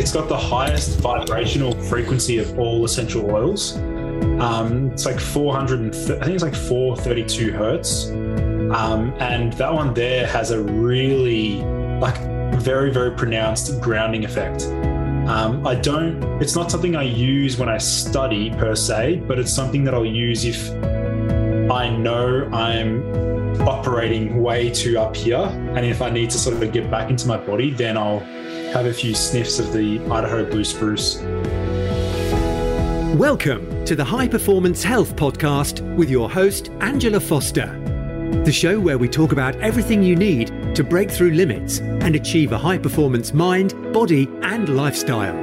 [0.00, 3.76] it's got the highest vibrational frequency of all essential oils.
[4.40, 8.08] Um, it's like 400, I think it's like 432 hertz.
[8.08, 11.56] Um, and that one there has a really,
[12.00, 12.16] like,
[12.62, 14.64] very, very pronounced grounding effect.
[15.28, 19.52] Um, I don't, it's not something I use when I study per se, but it's
[19.52, 20.70] something that I'll use if
[21.70, 25.36] I know I'm operating way too up here.
[25.36, 28.26] And if I need to sort of get back into my body, then I'll
[28.72, 31.18] have a few sniffs of the Idaho Blue Spruce.
[33.16, 37.76] Welcome to the High Performance Health Podcast with your host, Angela Foster.
[38.44, 42.52] The show where we talk about everything you need to break through limits and achieve
[42.52, 45.34] a high performance mind, body, and lifestyle.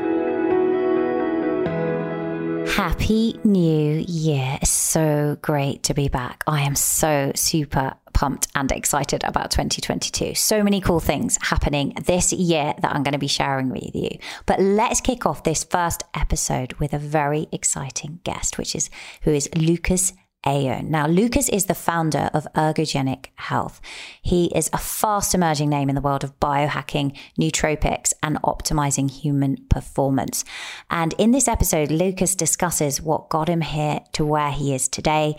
[2.66, 4.58] Happy New Year.
[4.88, 6.46] So great to be back.
[6.48, 10.34] I am so super pumped and excited about 2022.
[10.34, 14.12] So many cool things happening this year that I'm going to be sharing with you.
[14.46, 18.90] But let's kick off this first episode with a very exciting guest, which is
[19.24, 20.14] who is Lucas
[20.48, 20.90] Aoun.
[20.90, 23.82] Now, Lucas is the founder of Ergogenic Health.
[24.22, 29.58] He is a fast emerging name in the world of biohacking, nootropics, and optimizing human
[29.70, 30.46] performance.
[30.90, 35.36] And in this episode, Lucas discusses what got him here to where he is today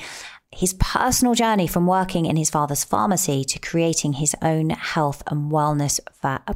[0.50, 5.52] his personal journey from working in his father's pharmacy to creating his own health and
[5.52, 6.00] wellness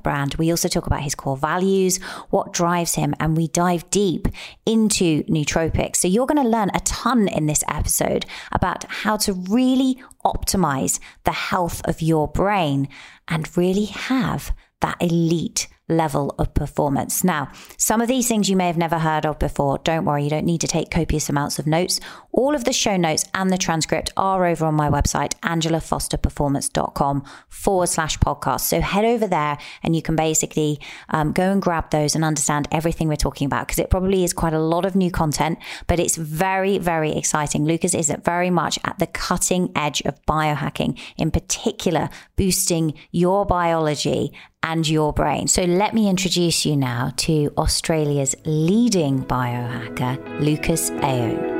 [0.02, 0.34] brand.
[0.36, 1.98] We also talk about his core values,
[2.30, 4.28] what drives him, and we dive deep
[4.64, 5.96] into nootropics.
[5.96, 10.98] So you're going to learn a ton in this episode about how to really optimize
[11.24, 12.88] the health of your brain
[13.28, 17.22] and really have that elite level of performance.
[17.22, 19.78] Now, some of these things you may have never heard of before.
[19.78, 22.00] Don't worry, you don't need to take copious amounts of notes.
[22.32, 27.88] All of the show notes and the transcript are over on my website, angelafosterperformance.com forward
[27.88, 28.60] slash podcast.
[28.60, 32.68] So head over there and you can basically um, go and grab those and understand
[32.72, 36.00] everything we're talking about because it probably is quite a lot of new content, but
[36.00, 37.64] it's very, very exciting.
[37.64, 44.32] Lucas is very much at the cutting edge of biohacking, in particular, boosting your biology
[44.62, 45.48] and your brain.
[45.48, 51.52] So let me introduce you now to Australia's leading biohacker, Lucas Aoun.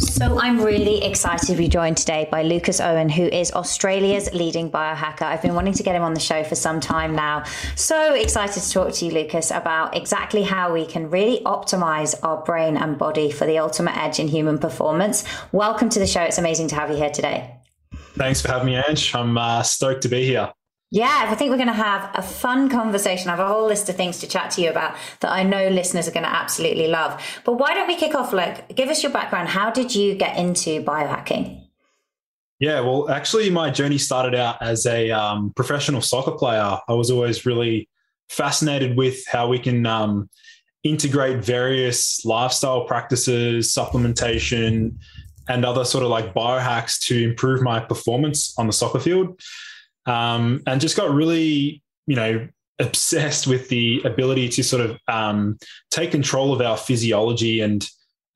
[0.00, 4.70] So I'm really excited to be joined today by Lucas Aoun, who is Australia's leading
[4.70, 5.22] biohacker.
[5.22, 7.44] I've been wanting to get him on the show for some time now.
[7.74, 12.42] So excited to talk to you, Lucas, about exactly how we can really optimize our
[12.42, 15.24] brain and body for the ultimate edge in human performance.
[15.52, 16.22] Welcome to the show.
[16.22, 17.63] It's amazing to have you here today.
[18.14, 19.14] Thanks for having me, Ange.
[19.14, 20.52] I'm uh, stoked to be here.
[20.90, 23.28] Yeah, I think we're going to have a fun conversation.
[23.28, 25.68] I have a whole list of things to chat to you about that I know
[25.68, 27.20] listeners are going to absolutely love.
[27.44, 28.32] But why don't we kick off?
[28.32, 29.48] Like, give us your background.
[29.48, 31.66] How did you get into biohacking?
[32.60, 36.78] Yeah, well, actually, my journey started out as a um, professional soccer player.
[36.86, 37.88] I was always really
[38.28, 40.30] fascinated with how we can um,
[40.84, 44.98] integrate various lifestyle practices, supplementation,
[45.48, 49.40] and other sort of like biohacks to improve my performance on the soccer field.
[50.06, 55.58] Um, and just got really, you know, obsessed with the ability to sort of um,
[55.90, 57.60] take control of our physiology.
[57.60, 57.86] And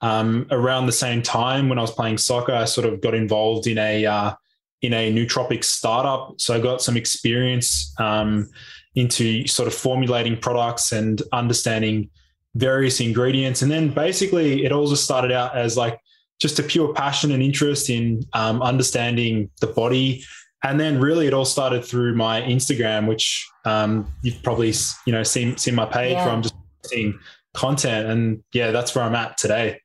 [0.01, 3.67] um, around the same time, when I was playing soccer, I sort of got involved
[3.67, 4.35] in a uh,
[4.83, 6.41] in a nootropic startup.
[6.41, 8.49] So I got some experience um,
[8.95, 12.11] into sort of formulating products and understanding
[12.55, 13.63] various ingredients.
[13.63, 15.99] And then basically, it all just started out as like
[16.41, 20.25] just a pure passion and interest in um, understanding the body.
[20.65, 24.73] And then really it all started through my Instagram, which um, you've probably,
[25.07, 26.25] you know, seen, seen my page yeah.
[26.25, 26.55] where I'm just
[26.87, 27.19] seeing
[27.55, 28.09] content.
[28.09, 29.81] And yeah, that's where I'm at today.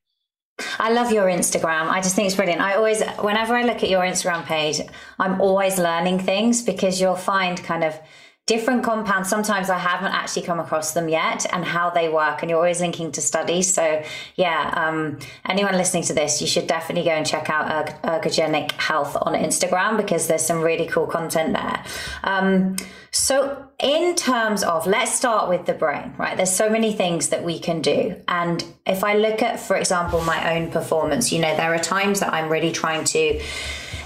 [0.79, 1.89] I love your Instagram.
[1.89, 2.61] I just think it's brilliant.
[2.61, 4.81] I always, whenever I look at your Instagram page,
[5.19, 7.99] I'm always learning things because you'll find kind of
[8.45, 9.29] different compounds.
[9.29, 12.81] Sometimes i haven't actually come across them yet and how they work and you're always
[12.81, 13.73] linking to studies.
[13.73, 14.03] So
[14.35, 18.71] yeah um, anyone listening to this you should definitely go and check out Erg- ergogenic
[18.73, 21.83] health on instagram because there's some really cool content there.
[22.23, 22.75] Um,
[23.11, 26.35] so in terms of let's start with the brain right?
[26.35, 28.15] There's so many things that we can do.
[28.27, 32.19] And if i look at for example my own performance you know there are times
[32.19, 33.41] that i'm really trying to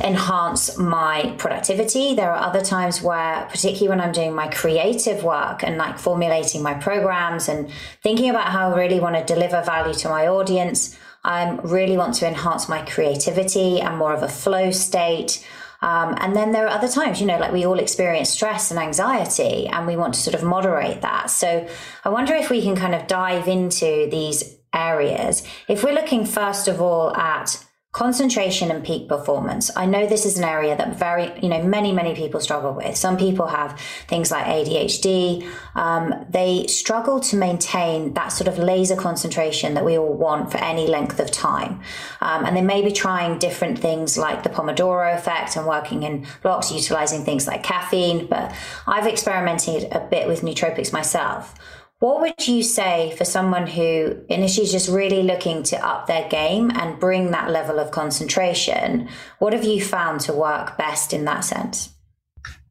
[0.01, 2.15] enhance my productivity.
[2.15, 6.61] There are other times where, particularly when I'm doing my creative work and like formulating
[6.61, 7.69] my programs and
[8.03, 12.13] thinking about how I really want to deliver value to my audience, I really want
[12.15, 15.45] to enhance my creativity and more of a flow state.
[15.81, 18.79] Um, and then there are other times, you know, like we all experience stress and
[18.79, 21.29] anxiety, and we want to sort of moderate that.
[21.29, 21.67] So
[22.03, 25.43] I wonder if we can kind of dive into these areas.
[25.67, 27.63] If we're looking first of all at
[27.97, 29.71] concentration and peak performance.
[29.75, 32.95] I know this is an area that very, you know, many, many people struggle with.
[32.95, 35.49] Some people have things like ADHD.
[35.73, 40.59] Um, they struggle to maintain that sort of laser concentration that we all want for
[40.59, 41.81] any length of time.
[42.21, 46.27] Um, and they may be trying different things like the Pomodoro effect and working in
[46.43, 48.27] blocks, utilizing things like caffeine.
[48.27, 48.53] But
[48.85, 51.55] I've experimented a bit with nootropics myself.
[51.99, 56.29] What would you say for someone who initially is just really looking to up their
[56.29, 59.09] game and bring that level of concentration?
[59.39, 61.89] What have you found to work best in that sense?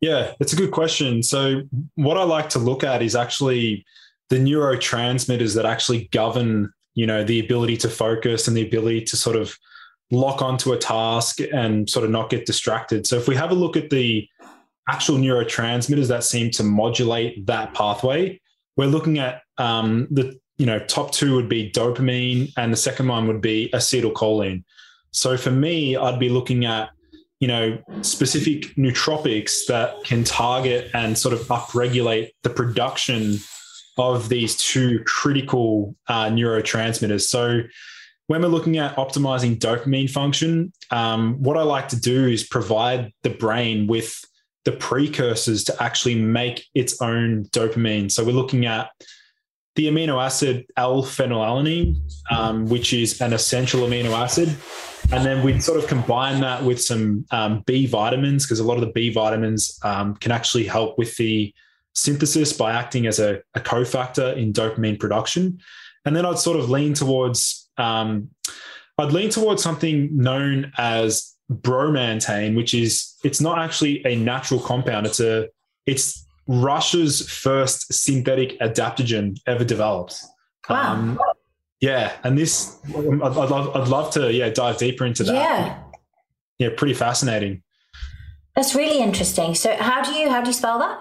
[0.00, 1.25] Yeah, it's a good question.
[1.25, 1.62] So,
[1.96, 3.84] what I like to look at is actually
[4.28, 9.17] the neurotransmitters that actually govern, you know, the ability to focus and the ability to
[9.17, 9.58] sort of
[10.12, 13.08] lock onto a task and sort of not get distracted.
[13.08, 14.29] So, if we have a look at the
[14.88, 18.40] actual neurotransmitters that seem to modulate that pathway,
[18.76, 23.08] we're looking at um, the you know top two would be dopamine, and the second
[23.08, 24.64] one would be acetylcholine.
[25.11, 26.90] So for me, I'd be looking at
[27.40, 33.38] you know specific nootropics that can target and sort of upregulate the production
[33.99, 37.22] of these two critical uh, neurotransmitters.
[37.22, 37.62] So
[38.26, 43.12] when we're looking at optimizing dopamine function, um, what I like to do is provide
[43.22, 44.22] the brain with
[44.67, 48.11] the precursors to actually make its own dopamine.
[48.11, 48.91] So we're looking at
[49.77, 52.01] the amino acid L-phenylalanine,
[52.33, 54.57] um, which is an essential amino acid.
[55.13, 58.75] And then we sort of combine that with some um, B vitamins because a lot
[58.75, 61.55] of the B vitamins um, can actually help with the
[61.95, 65.61] synthesis by acting as a, a, cofactor in dopamine production.
[66.05, 68.31] And then I'd sort of lean towards um,
[68.99, 75.06] I'd lean towards something known as bromantane, which is it's not actually a natural compound.
[75.06, 75.48] It's a
[75.87, 80.22] it's Russia's first synthetic adaptogen ever developed.
[80.69, 80.93] Wow.
[80.93, 81.20] Um,
[81.81, 85.34] yeah, and this I'd, I'd, love, I'd love to yeah dive deeper into that.
[85.34, 85.78] Yeah,
[86.58, 87.62] yeah, pretty fascinating.
[88.54, 89.54] That's really interesting.
[89.54, 91.00] So how do you how do you spell that?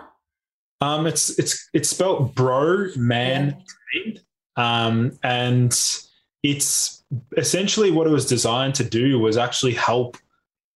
[0.82, 3.64] Um, it's it's it's spelled bro man,
[3.94, 4.14] yeah.
[4.58, 5.72] um, and
[6.44, 7.04] it's
[7.38, 10.18] essentially what it was designed to do was actually help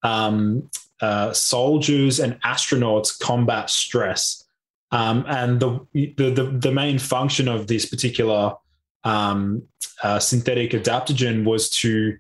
[0.04, 0.70] um,
[1.02, 4.44] uh, soldiers and astronauts combat stress.
[4.92, 8.56] Um, and the, the, the main function of this particular
[9.04, 9.64] um,
[10.04, 12.18] uh, synthetic adaptogen was to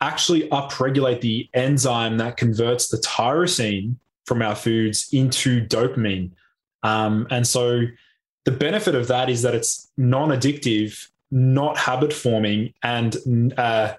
[0.00, 6.30] actually upregulate the enzyme that converts the tyrosine from our foods into dopamine.
[6.82, 7.82] Um, and so
[8.44, 13.16] the benefit of that is that it's non-addictive, not habit forming, and
[13.56, 13.94] uh,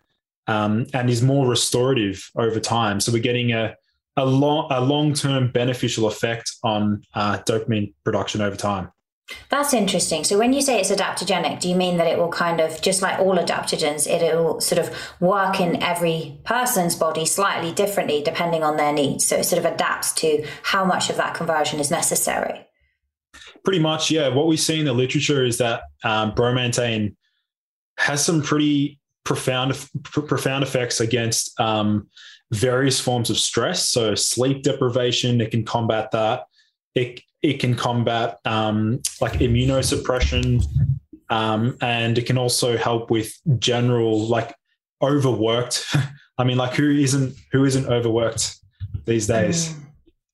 [0.48, 3.00] um, and is more restorative over time.
[3.00, 3.76] So we're getting a
[4.18, 8.92] a long a long term beneficial effect on uh, dopamine production over time.
[9.50, 10.24] That's interesting.
[10.24, 13.02] So when you say it's adaptogenic, do you mean that it will kind of just
[13.02, 18.64] like all adaptogens, it will sort of work in every person's body slightly differently depending
[18.64, 19.28] on their needs.
[19.28, 22.66] So it sort of adapts to how much of that conversion is necessary.
[23.66, 24.30] Pretty much, yeah.
[24.30, 27.16] What we see in the literature is that um, bromantane
[27.98, 28.98] has some pretty
[29.28, 32.08] profound profound effects against um,
[32.52, 33.90] various forms of stress.
[33.90, 36.46] So sleep deprivation, it can combat that.
[36.96, 40.64] It it can combat um, like immunosuppression,
[41.30, 44.56] um, and it can also help with general like
[45.02, 45.86] overworked.
[46.38, 48.56] I mean, like who isn't who isn't overworked
[49.04, 49.74] these days?
[49.74, 49.87] Mm.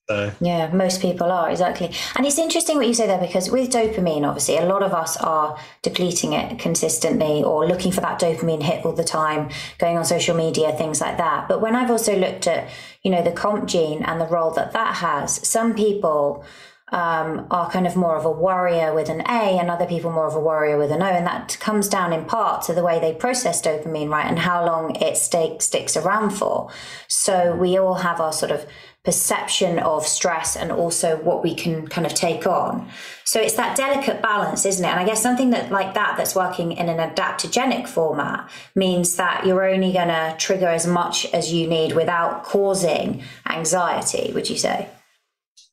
[0.10, 0.34] So.
[0.42, 1.90] Yeah, most people are exactly.
[2.16, 5.16] And it's interesting what you say there because with dopamine, obviously, a lot of us
[5.18, 10.04] are depleting it consistently or looking for that dopamine hit all the time, going on
[10.04, 11.48] social media, things like that.
[11.48, 12.70] But when I've also looked at,
[13.02, 16.44] you know, the COMT gene and the role that that has, some people
[16.92, 20.28] um, are kind of more of a warrior with an A and other people more
[20.28, 21.06] of a warrior with an O.
[21.06, 24.28] And that comes down in part to the way they process dopamine, right?
[24.28, 26.70] And how long it stay, sticks around for.
[27.08, 28.68] So we all have our sort of
[29.04, 32.90] perception of stress and also what we can kind of take on.
[33.26, 34.88] So it's that delicate balance, isn't it?
[34.88, 39.46] And I guess something that like that that's working in an adaptogenic format means that
[39.46, 44.58] you're only going to trigger as much as you need without causing anxiety, would you
[44.58, 44.88] say?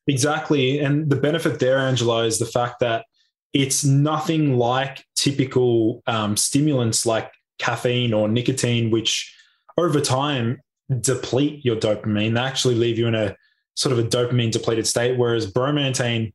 [0.08, 0.80] Exactly.
[0.80, 3.04] And the benefit there, Angela, is the fact that
[3.52, 9.32] it's nothing like typical um, stimulants like caffeine or nicotine, which
[9.76, 10.60] over time
[11.00, 12.34] deplete your dopamine.
[12.34, 13.36] They actually leave you in a
[13.74, 15.16] sort of a dopamine depleted state.
[15.16, 16.32] Whereas bromantane,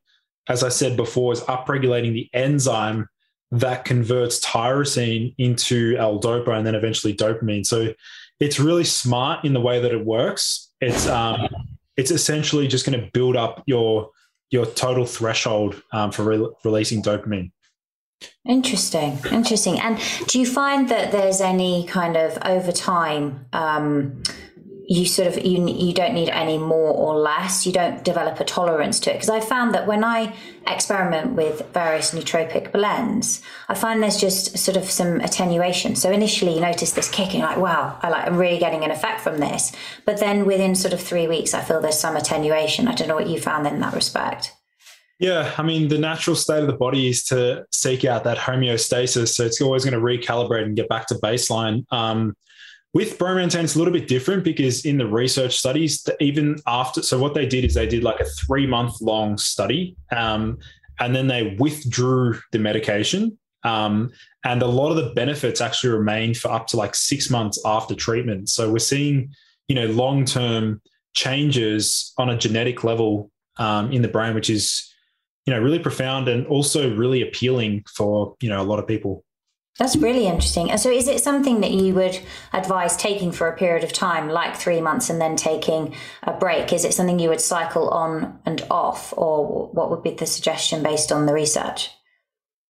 [0.48, 3.08] as I said before, is upregulating the enzyme
[3.52, 7.64] that converts tyrosine into L-dopa and then eventually dopamine.
[7.64, 7.94] So
[8.40, 10.72] it's really smart in the way that it works.
[10.80, 11.48] It's um,
[11.96, 14.10] it's essentially just going to build up your
[14.50, 17.50] your total threshold um, for re- releasing dopamine.
[18.46, 19.78] Interesting, interesting.
[19.80, 23.46] And do you find that there's any kind of over time?
[23.52, 24.22] Um,
[24.88, 27.66] you sort of you you don't need any more or less.
[27.66, 30.34] You don't develop a tolerance to it because I found that when I
[30.66, 35.96] experiment with various nootropic blends, I find there's just sort of some attenuation.
[35.96, 39.20] So initially, you notice this kicking, like wow, I like I'm really getting an effect
[39.20, 39.72] from this.
[40.04, 42.86] But then within sort of three weeks, I feel there's some attenuation.
[42.86, 44.52] I don't know what you found in that respect.
[45.18, 49.28] Yeah, I mean, the natural state of the body is to seek out that homeostasis.
[49.28, 51.86] So it's always going to recalibrate and get back to baseline.
[51.90, 52.36] Um,
[52.96, 57.18] with bromantane, it's a little bit different because in the research studies, even after, so
[57.18, 60.56] what they did is they did like a three month long study um,
[60.98, 63.36] and then they withdrew the medication.
[63.64, 64.10] Um,
[64.46, 67.94] and a lot of the benefits actually remained for up to like six months after
[67.94, 68.48] treatment.
[68.48, 69.30] So we're seeing,
[69.68, 70.80] you know, long term
[71.12, 74.90] changes on a genetic level um, in the brain, which is,
[75.44, 79.22] you know, really profound and also really appealing for, you know, a lot of people.
[79.78, 80.70] That's really interesting.
[80.70, 82.18] And so, is it something that you would
[82.54, 86.72] advise taking for a period of time, like three months, and then taking a break?
[86.72, 90.82] Is it something you would cycle on and off, or what would be the suggestion
[90.82, 91.90] based on the research?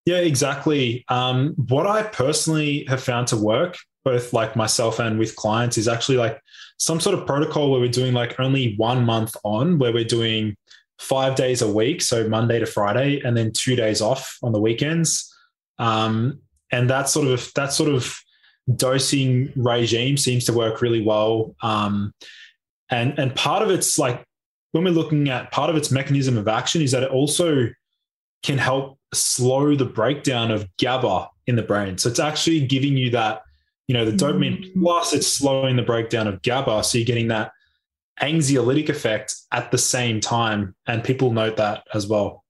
[0.05, 1.05] Yeah, exactly.
[1.09, 5.87] Um, what I personally have found to work, both like myself and with clients, is
[5.87, 6.41] actually like
[6.79, 10.57] some sort of protocol where we're doing like only one month on, where we're doing
[10.99, 14.61] five days a week, so Monday to Friday, and then two days off on the
[14.61, 15.33] weekends.
[15.79, 18.19] Um, and that sort of that sort of
[18.75, 21.55] dosing regime seems to work really well.
[21.63, 22.13] Um,
[22.91, 24.25] and and part of it's like
[24.73, 27.69] when we're looking at part of its mechanism of action is that it also
[28.43, 31.99] can help slow the breakdown of GABA in the brain.
[31.99, 33.43] So it's actually giving you that,
[33.89, 34.83] you know, the dopamine mm-hmm.
[34.83, 36.85] plus it's slowing the breakdown of GABA.
[36.85, 37.53] So you're getting that
[38.21, 40.75] anxiolytic effect at the same time.
[40.87, 42.45] And people note that as well.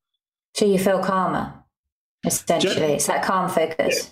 [0.54, 1.54] So you feel calmer,
[2.26, 2.92] essentially.
[2.95, 4.11] it's that calm focus.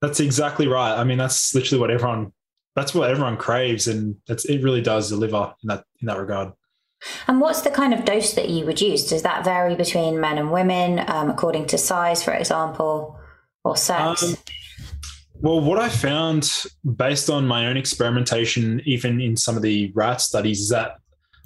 [0.00, 0.98] That's exactly right.
[0.98, 2.32] I mean, that's literally what everyone
[2.74, 4.62] that's what everyone craves, and that's it.
[4.62, 6.52] Really does deliver in that in that regard.
[7.26, 9.08] And what's the kind of dose that you would use?
[9.08, 13.18] Does that vary between men and women, um, according to size, for example,
[13.64, 14.22] or sex?
[14.22, 14.36] Um,
[15.40, 16.48] well, what I found
[16.96, 20.98] based on my own experimentation, even in some of the rat studies, is that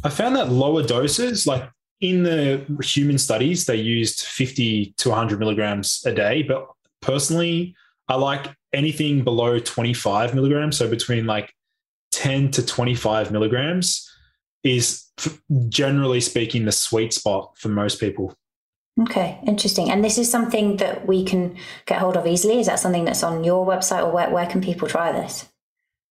[0.05, 1.69] I found that lower doses, like
[2.01, 6.43] in the human studies, they used 50 to 100 milligrams a day.
[6.43, 6.69] But
[7.01, 7.75] personally,
[8.09, 10.77] I like anything below 25 milligrams.
[10.77, 11.53] So between like
[12.13, 14.11] 10 to 25 milligrams
[14.63, 15.07] is
[15.69, 18.35] generally speaking the sweet spot for most people.
[19.03, 19.91] Okay, interesting.
[19.91, 22.61] And this is something that we can get hold of easily.
[22.61, 25.47] Is that something that's on your website or where, where can people try this?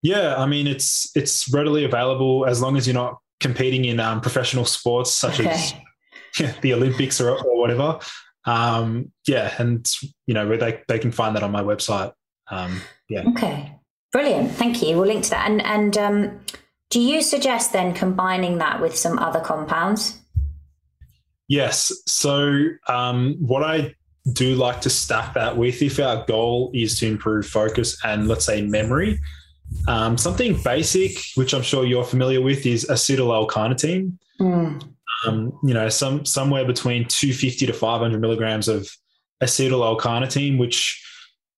[0.04, 4.22] Yeah, I mean it's it's readily available as long as you're not competing in um,
[4.22, 5.50] professional sports such okay.
[5.50, 5.74] as
[6.39, 8.00] yeah, the Olympics or, or whatever
[8.46, 9.89] um, yeah, and
[10.27, 12.13] you know where they they can find that on my website.
[12.50, 13.24] Um, yeah.
[13.30, 13.75] Okay,
[14.12, 14.51] brilliant.
[14.51, 14.98] Thank you.
[14.98, 15.50] We'll link to that.
[15.50, 16.39] And and um,
[16.89, 20.20] do you suggest then combining that with some other compounds?
[21.48, 21.92] Yes.
[22.08, 23.96] So um, what I
[24.34, 28.46] do like to stack that with, if our goal is to improve focus and let's
[28.46, 29.20] say memory,
[29.88, 34.17] um, something basic, which I'm sure you're familiar with, is acetyl L-carnitine.
[34.39, 38.89] Mm um, you know, some somewhere between 250 to 500 milligrams of
[39.41, 41.01] acetyl L-carnitine, which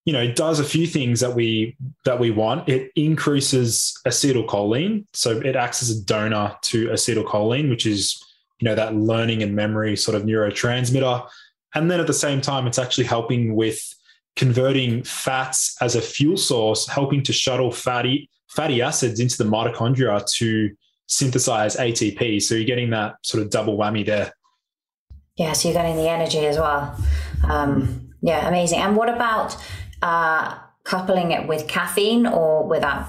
[0.05, 2.67] you know does a few things that we that we want.
[2.69, 8.21] It increases acetylcholine, so it acts as a donor to acetylcholine, which is
[8.59, 11.27] you know that learning and memory sort of neurotransmitter.
[11.75, 13.93] And then at the same time, it's actually helping with
[14.37, 20.25] converting fats as a fuel source, helping to shuttle fatty fatty acids into the mitochondria
[20.35, 20.71] to
[21.07, 22.41] synthesize ATP.
[22.41, 24.31] So you're getting that sort of double whammy there.
[25.35, 26.97] Yeah, so you're getting the energy as well.
[27.47, 28.79] Um, yeah, amazing.
[28.79, 29.55] And what about
[30.01, 33.07] uh, coupling it with caffeine or without?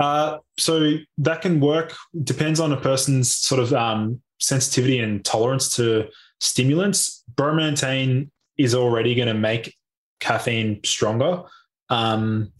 [0.00, 1.94] Uh, so that can work.
[2.24, 6.08] Depends on a person's sort of um, sensitivity and tolerance to
[6.40, 7.22] stimulants.
[7.36, 9.74] Bromantane is already going to make
[10.20, 11.42] caffeine stronger.
[11.90, 12.52] Um,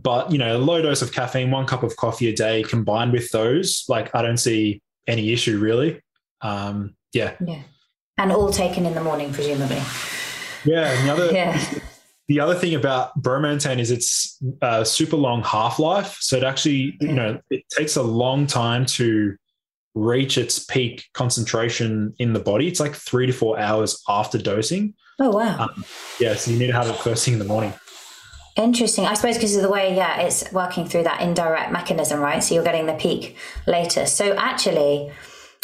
[0.00, 3.12] but you know, a low dose of caffeine, one cup of coffee a day, combined
[3.12, 6.00] with those, like I don't see any issue really.
[6.40, 7.34] Um, yeah.
[7.44, 7.62] Yeah.
[8.18, 9.80] And all taken in the morning, presumably.
[10.64, 10.90] Yeah.
[10.90, 11.64] And the other, yeah.
[12.28, 16.16] the other thing about bromantane is it's a super long half life.
[16.20, 19.36] So it actually, you know, it takes a long time to
[19.94, 22.66] reach its peak concentration in the body.
[22.66, 24.94] It's like three to four hours after dosing.
[25.18, 25.64] Oh wow!
[25.64, 25.84] Um,
[26.18, 27.72] yeah, so you need to have it first thing in the morning.
[28.56, 29.06] Interesting.
[29.06, 32.42] I suppose because of the way, yeah, it's working through that indirect mechanism, right?
[32.42, 34.06] So you're getting the peak later.
[34.06, 35.10] So actually,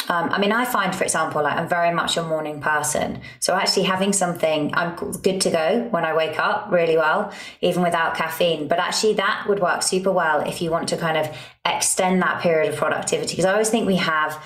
[0.08, 3.20] Um, I mean, I find, for example, like I'm very much a morning person.
[3.40, 7.82] So actually having something, I'm good to go when I wake up really well, even
[7.82, 8.68] without caffeine.
[8.68, 11.26] But actually, that would work super well if you want to kind of
[11.64, 13.32] extend that period of productivity.
[13.32, 14.42] Because I always think we have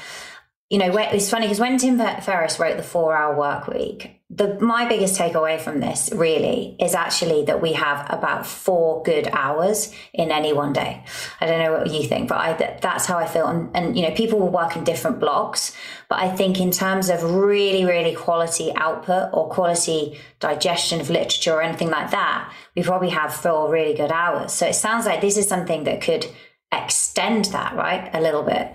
[0.72, 4.58] you know, it's funny because when Tim Ferriss wrote the four hour work week, the,
[4.58, 9.94] my biggest takeaway from this really is actually that we have about four good hours
[10.14, 11.04] in any one day.
[11.42, 13.48] I don't know what you think, but I, that's how I feel.
[13.48, 15.76] And, and, you know, people will work in different blocks,
[16.08, 21.52] but I think in terms of really, really quality output or quality digestion of literature
[21.52, 24.54] or anything like that, we probably have four really good hours.
[24.54, 26.26] So it sounds like this is something that could
[26.72, 28.08] extend that, right?
[28.14, 28.74] A little bit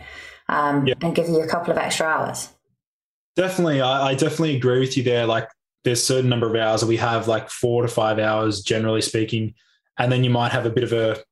[0.50, 0.94] um, yeah.
[1.02, 2.50] and give you a couple of extra hours.
[3.36, 3.82] Definitely.
[3.82, 5.26] I, I definitely agree with you there.
[5.26, 5.48] Like
[5.84, 9.54] there's certain number of hours that we have like four to five hours, generally speaking.
[9.98, 11.24] And then you might have a bit of a,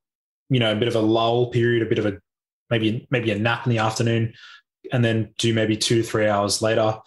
[0.49, 2.17] you know, a bit of a lull period, a bit of a,
[2.69, 4.33] maybe, maybe a nap in the afternoon
[4.91, 6.97] and then do maybe two to three hours later.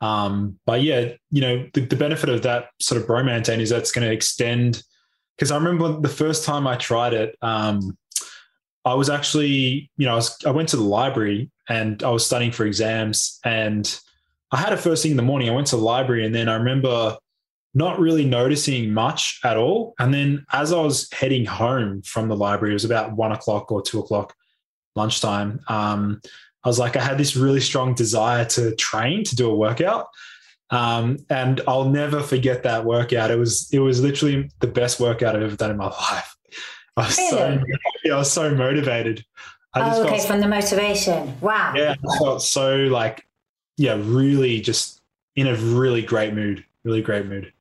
[0.00, 3.92] Um, but yeah, you know, the, the benefit of that sort of bromantane is that's
[3.92, 4.82] going to extend.
[5.36, 7.96] Because I remember the first time I tried it, um,
[8.84, 12.26] I was actually, you know, I, was, I went to the library and I was
[12.26, 13.98] studying for exams and
[14.50, 15.48] I had a first thing in the morning.
[15.48, 17.16] I went to the library and then I remember
[17.74, 19.94] not really noticing much at all.
[19.98, 23.72] And then as I was heading home from the library, it was about one o'clock
[23.72, 24.34] or two o'clock
[24.94, 25.60] lunchtime.
[25.68, 26.20] Um,
[26.64, 30.08] I was like, I had this really strong desire to train, to do a workout.
[30.70, 33.30] Um, and I'll never forget that workout.
[33.30, 36.34] It was it was literally the best workout I've ever done in my life.
[36.96, 37.30] I was really?
[37.30, 39.24] so I was so motivated.
[39.74, 41.40] oh, okay, from the motivation.
[41.40, 41.72] Wow.
[41.74, 43.26] Yeah, I felt so like,
[43.76, 45.00] yeah, really just
[45.36, 46.64] in a really great mood.
[46.84, 47.52] Really great mood.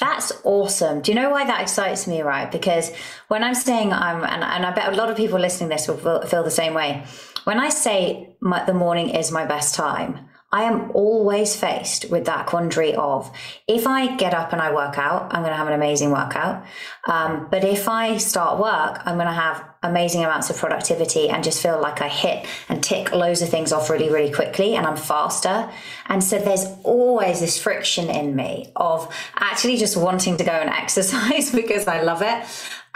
[0.00, 1.00] That's awesome.
[1.00, 2.50] Do you know why that excites me, right?
[2.50, 2.92] Because
[3.28, 5.96] when I'm saying I'm, and, and I bet a lot of people listening this will
[5.96, 7.04] feel, feel the same way.
[7.44, 12.26] When I say my, the morning is my best time, I am always faced with
[12.26, 13.30] that quandary of
[13.66, 16.64] if I get up and I work out, I'm going to have an amazing workout.
[17.08, 21.42] Um, but if I start work, I'm going to have amazing amounts of productivity and
[21.42, 24.86] just feel like I hit and tick loads of things off really, really quickly and
[24.86, 25.68] I'm faster.
[26.06, 30.70] And so there's always this friction in me of actually just wanting to go and
[30.86, 32.44] exercise because I love it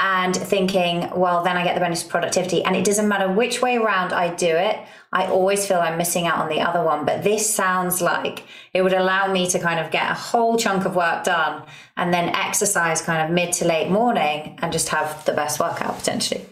[0.01, 2.65] and thinking, well, then I get the bonus of productivity.
[2.65, 4.79] And it doesn't matter which way around I do it,
[5.13, 7.05] I always feel I'm missing out on the other one.
[7.05, 10.85] But this sounds like it would allow me to kind of get a whole chunk
[10.85, 11.65] of work done
[11.97, 15.99] and then exercise kind of mid to late morning and just have the best workout
[15.99, 16.47] potentially.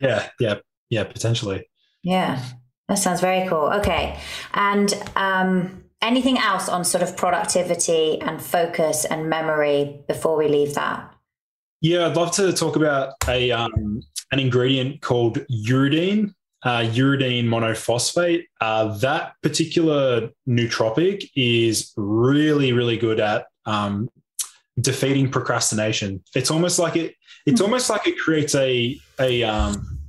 [0.00, 0.56] Yeah, yeah,
[0.90, 1.68] yeah, potentially.
[2.02, 2.42] Yeah,
[2.88, 3.72] that sounds very cool.
[3.74, 4.18] Okay.
[4.54, 10.74] And, um, anything else on sort of productivity and focus and memory before we leave
[10.74, 11.12] that?
[11.80, 15.38] Yeah, I'd love to talk about a um, an ingredient called
[15.68, 16.34] uridine,
[16.66, 18.46] uh, uridine monophosphate.
[18.60, 24.10] Uh, that particular nootropic is really, really good at um,
[24.80, 26.24] defeating procrastination.
[26.34, 27.14] It's almost like it.
[27.46, 30.00] It's almost like it creates a a um,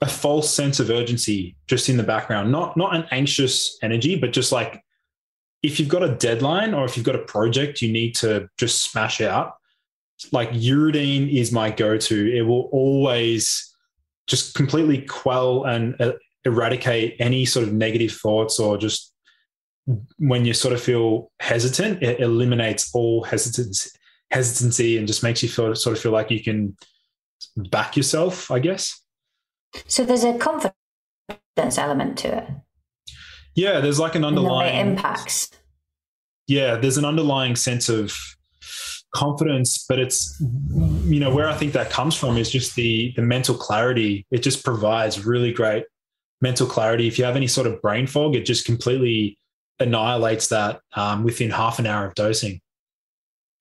[0.00, 2.52] a false sense of urgency just in the background.
[2.52, 4.84] Not not an anxious energy, but just like
[5.64, 8.82] if you've got a deadline or if you've got a project you need to just
[8.82, 9.56] smash out
[10.32, 12.34] like uridine is my go-to.
[12.34, 13.69] It will always
[14.30, 16.12] just completely quell and uh,
[16.44, 19.12] eradicate any sort of negative thoughts or just
[20.18, 23.90] when you sort of feel hesitant, it eliminates all hesitancy,
[24.30, 26.76] hesitancy and just makes you feel sort of feel like you can
[27.56, 29.02] back yourself, I guess.
[29.86, 30.74] So there's a confidence
[31.58, 32.48] element to it.
[33.56, 35.50] Yeah, there's like an underlying impacts.
[36.46, 38.16] Yeah, there's an underlying sense of
[39.12, 40.40] confidence but it's
[41.04, 44.26] you know where i think that comes from is just the the mental clarity.
[44.30, 45.84] It just provides really great
[46.40, 47.06] mental clarity.
[47.06, 49.38] If you have any sort of brain fog it just completely
[49.78, 52.60] annihilates that um, within half an hour of dosing.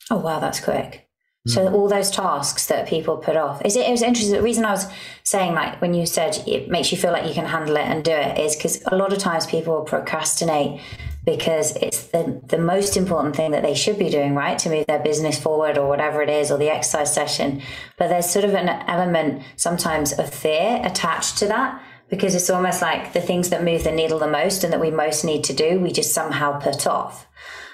[0.10, 1.08] Oh wow that's quick.
[1.48, 1.74] So mm.
[1.74, 4.72] all those tasks that people put off is it, it was interesting the reason i
[4.72, 4.88] was
[5.24, 8.04] saying like when you said it makes you feel like you can handle it and
[8.04, 10.82] do it is because a lot of times people procrastinate
[11.26, 14.58] because it's the, the most important thing that they should be doing, right?
[14.60, 17.62] To move their business forward or whatever it is, or the exercise session.
[17.98, 22.82] But there's sort of an element sometimes of fear attached to that because it's almost
[22.82, 25.54] like the things that move the needle the most and that we most need to
[25.54, 27.28] do, we just somehow put off.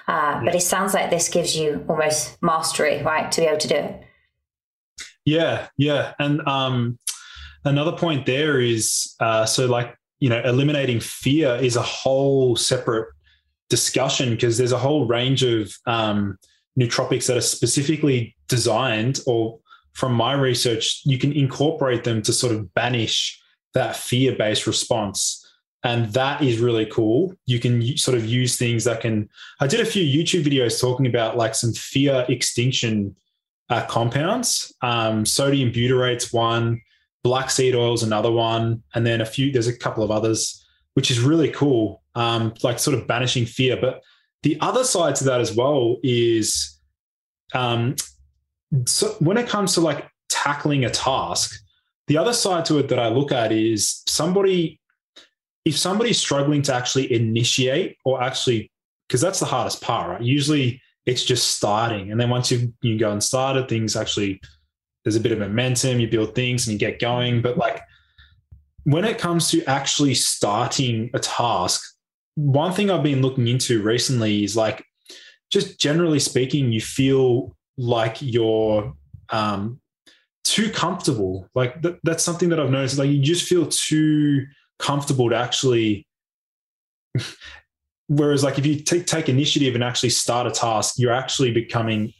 [0.08, 3.68] Uh, but it sounds like this gives you almost mastery, right, to be able to
[3.68, 4.02] do it.
[5.24, 6.12] Yeah, yeah.
[6.18, 6.98] And um,
[7.64, 13.08] another point there is uh, so, like, you know, eliminating fear is a whole separate
[13.68, 16.38] discussion because there's a whole range of um,
[16.78, 19.58] nootropics that are specifically designed, or
[19.92, 23.40] from my research, you can incorporate them to sort of banish
[23.74, 25.42] that fear based response.
[25.84, 27.34] And that is really cool.
[27.46, 29.28] You can sort of use things that can.
[29.60, 33.14] I did a few YouTube videos talking about like some fear extinction
[33.70, 34.74] uh, compounds.
[34.82, 36.80] Um, sodium butyrate's one,
[37.22, 39.52] black seed oil's another one, and then a few.
[39.52, 40.65] There's a couple of others,
[40.96, 42.02] which is really cool.
[42.14, 43.76] Um, like sort of banishing fear.
[43.78, 44.00] But
[44.42, 46.80] the other side to that as well is,
[47.52, 47.96] um,
[48.86, 51.62] so when it comes to like tackling a task,
[52.06, 54.80] the other side to it that I look at is somebody,
[55.66, 58.72] if somebody's struggling to actually initiate or actually,
[59.06, 60.22] because that's the hardest part, right?
[60.22, 62.10] Usually it's just starting.
[62.10, 64.40] And then once you, you go and started, things actually,
[65.04, 67.42] there's a bit of momentum, you build things and you get going.
[67.42, 67.82] But like
[68.86, 71.82] when it comes to actually starting a task,
[72.36, 74.84] one thing I've been looking into recently is like,
[75.50, 78.94] just generally speaking, you feel like you're
[79.30, 79.80] um,
[80.44, 81.48] too comfortable.
[81.52, 82.96] Like th- that's something that I've noticed.
[82.96, 84.44] Like you just feel too
[84.78, 86.06] comfortable to actually.
[88.06, 92.12] Whereas, like if you take take initiative and actually start a task, you're actually becoming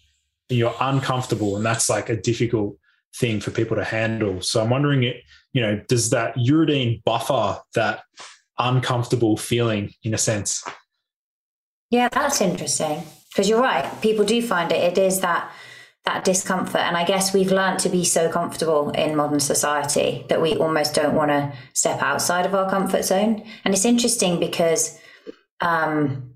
[0.49, 2.77] you're uncomfortable, and that's like a difficult
[3.15, 4.41] thing for people to handle.
[4.43, 8.03] So I'm wondering, it you know, does that uridine buffer that
[8.59, 10.63] uncomfortable feeling in a sense?
[11.91, 13.91] Yeah, that's interesting because you're right.
[14.03, 14.83] People do find it.
[14.83, 15.51] It is that
[16.05, 16.83] that discomfort.
[16.83, 20.95] And I guess we've learned to be so comfortable in modern society that we almost
[20.95, 23.43] don't want to step outside of our comfort zone.
[23.65, 24.99] And it's interesting because
[25.61, 26.35] um,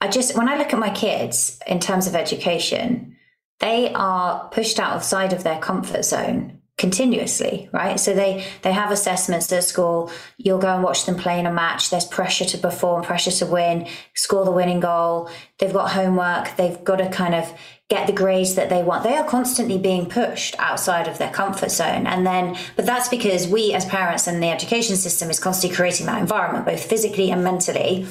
[0.00, 3.16] I just, when I look at my kids in terms of education,
[3.60, 7.98] they are pushed outside of their comfort zone continuously right?
[7.98, 10.10] So they they have assessments at school.
[10.38, 11.90] You'll go and watch them play in a match.
[11.90, 13.88] There's pressure to perform pressure to win.
[14.14, 15.28] Score the winning goal.
[15.58, 16.56] They've got homework.
[16.56, 17.52] They've got to kind of
[17.90, 19.02] get the grades that they want.
[19.02, 22.06] They are constantly being pushed outside of their comfort zone.
[22.06, 26.06] And then but that's because we as parents and the education system is constantly creating
[26.06, 28.06] that environment both physically and mentally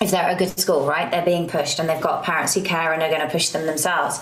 [0.00, 1.10] if they're at a good school right?
[1.10, 3.66] They're being pushed and they've got parents who care and are going to push them
[3.66, 4.20] themselves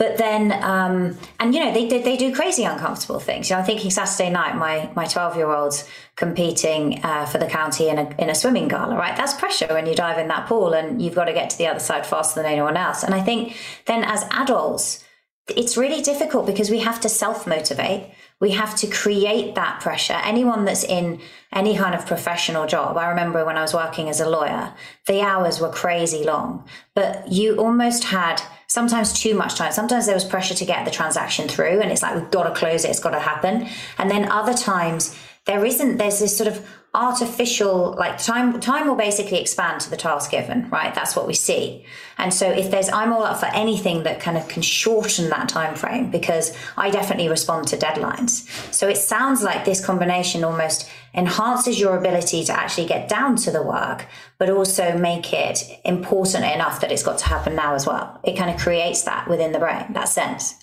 [0.00, 3.50] but then, um, and you know, they, they, they do crazy uncomfortable things.
[3.50, 5.86] You know, I'm thinking Saturday night, my my 12 year old's
[6.16, 8.96] competing uh, for the county in a in a swimming gala.
[8.96, 11.58] Right, that's pressure when you dive in that pool and you've got to get to
[11.58, 13.02] the other side faster than anyone else.
[13.02, 15.04] And I think then as adults,
[15.48, 18.10] it's really difficult because we have to self motivate.
[18.40, 20.18] We have to create that pressure.
[20.24, 21.20] Anyone that's in
[21.52, 24.72] any kind of professional job, I remember when I was working as a lawyer,
[25.06, 29.72] the hours were crazy long, but you almost had sometimes too much time.
[29.72, 32.54] Sometimes there was pressure to get the transaction through, and it's like, we've got to
[32.54, 33.66] close it, it's got to happen.
[33.98, 35.12] And then other times,
[35.46, 39.96] there isn't, there's this sort of artificial like time time will basically expand to the
[39.96, 40.92] task given right?
[40.92, 41.84] That's what we see.
[42.18, 45.48] And so if there's i'm all up for anything that kind of can shorten that
[45.48, 48.44] time frame because i definitely respond to deadlines.
[48.74, 53.52] So it sounds like this combination almost enhances your ability to actually get down to
[53.52, 54.06] the work
[54.38, 58.20] but also make it important enough that it's got to happen now as well.
[58.24, 60.54] It kind of creates that within the brain that sense.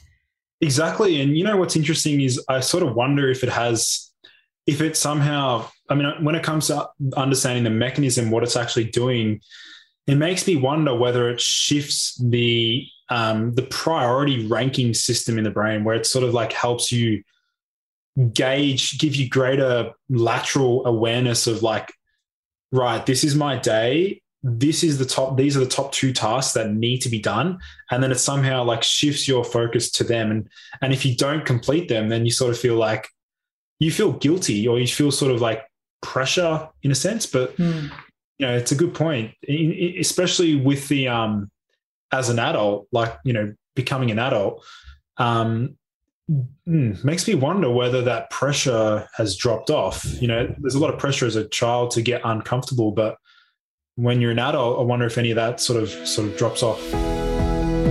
[0.60, 1.22] Exactly.
[1.22, 4.08] And you know what's interesting is i sort of wonder if it has
[4.68, 8.86] if it somehow, I mean, when it comes to understanding the mechanism, what it's actually
[8.86, 9.41] doing,
[10.06, 15.50] it makes me wonder whether it shifts the um, the priority ranking system in the
[15.50, 17.23] brain, where it sort of like helps you
[18.34, 21.93] gauge, give you greater lateral awareness of like,
[22.71, 24.21] right, this is my day.
[24.43, 27.60] This is the top, these are the top two tasks that need to be done.
[27.91, 30.32] And then it somehow like shifts your focus to them.
[30.32, 30.50] And
[30.82, 33.08] and if you don't complete them, then you sort of feel like,
[33.80, 35.63] you feel guilty or you feel sort of like
[36.02, 37.26] pressure in a sense.
[37.26, 37.92] But mm.
[38.38, 41.50] you know, it's a good point, especially with the um
[42.12, 44.64] as an adult, like you know, becoming an adult.
[45.18, 45.78] Um,
[46.68, 50.06] mm, makes me wonder whether that pressure has dropped off.
[50.22, 53.18] You know, there's a lot of pressure as a child to get uncomfortable, but
[53.96, 56.62] when you're an adult, I wonder if any of that sort of sort of drops
[56.62, 57.16] off.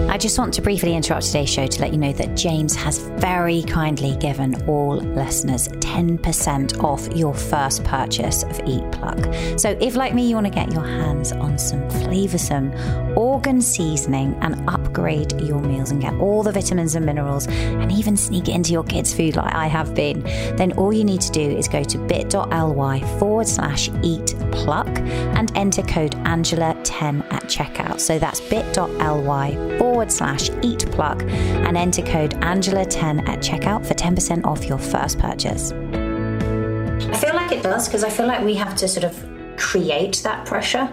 [0.09, 2.99] I just want to briefly interrupt today's show to let you know that James has
[2.99, 9.19] very kindly given all listeners 10% off your first purchase of Eat Pluck.
[9.59, 14.39] So if, like me, you want to get your hands on some flavoursome organ seasoning
[14.43, 18.55] and upgrade your meals and get all the vitamins and minerals and even sneak it
[18.55, 20.23] into your kids' food like I have been,
[20.57, 25.53] then all you need to do is go to bit.ly forward slash eat pluck and
[25.57, 28.01] enter code Angela10 at checkout.
[28.01, 34.65] So that's bit.ly forward slash eat and enter code Angela10 at checkout for 10% off
[34.65, 35.73] your first purchase.
[35.73, 40.17] I feel like it does because I feel like we have to sort of create
[40.25, 40.89] that pressure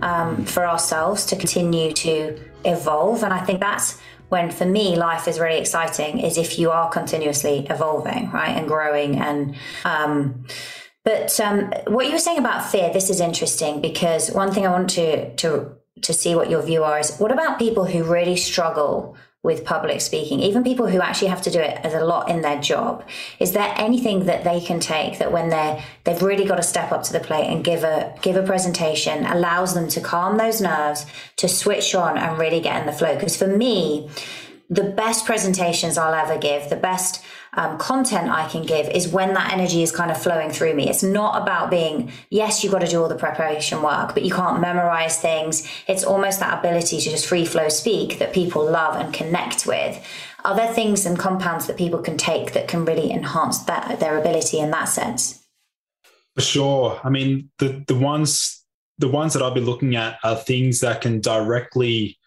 [0.00, 3.22] um, for ourselves to continue to evolve.
[3.22, 3.98] And I think that's
[4.28, 8.66] when for me life is really exciting is if you are continuously evolving right and
[8.66, 10.44] growing and um,
[11.04, 14.70] But um, what you were saying about fear, this is interesting because one thing I
[14.70, 18.36] want to to to see what your view are is what about people who really
[18.36, 22.30] struggle with public speaking, even people who actually have to do it as a lot
[22.30, 23.04] in their job.
[23.40, 26.92] Is there anything that they can take that when they're they've really got to step
[26.92, 30.60] up to the plate and give a give a presentation allows them to calm those
[30.60, 33.14] nerves, to switch on and really get in the flow?
[33.14, 34.08] Because for me,
[34.70, 39.34] the best presentations I'll ever give, the best um, content I can give is when
[39.34, 40.88] that energy is kind of flowing through me.
[40.88, 44.32] It's not about being, yes, you've got to do all the preparation work, but you
[44.32, 45.68] can't memorize things.
[45.86, 50.02] It's almost that ability to just free flow speak that people love and connect with.
[50.44, 54.18] Are there things and compounds that people can take that can really enhance that, their
[54.18, 55.44] ability in that sense?
[56.34, 57.00] For sure.
[57.04, 58.62] I mean, the, the ones
[58.98, 62.18] the ones that I'll be looking at are things that can directly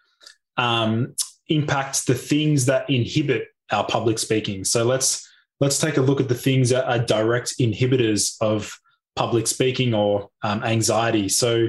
[0.58, 1.16] um,
[1.48, 4.64] impact the things that inhibit our public speaking.
[4.64, 5.28] So let's
[5.60, 8.78] let's take a look at the things that are direct inhibitors of
[9.16, 11.30] public speaking or um, anxiety.
[11.30, 11.68] So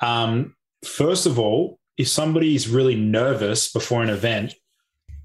[0.00, 4.54] um, first of all, if somebody is really nervous before an event,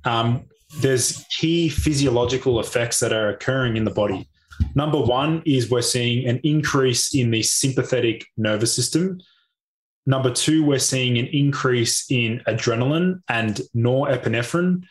[0.03, 0.45] um,
[0.79, 4.27] there's key physiological effects that are occurring in the body.
[4.75, 9.19] Number one is we're seeing an increase in the sympathetic nervous system.
[10.05, 14.83] Number two, we're seeing an increase in adrenaline and norepinephrine.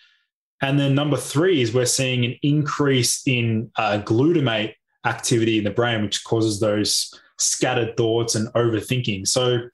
[0.63, 5.71] And then number three is we're seeing an increase in uh, glutamate activity in the
[5.71, 9.27] brain, which causes those scattered thoughts and overthinking.
[9.27, 9.69] So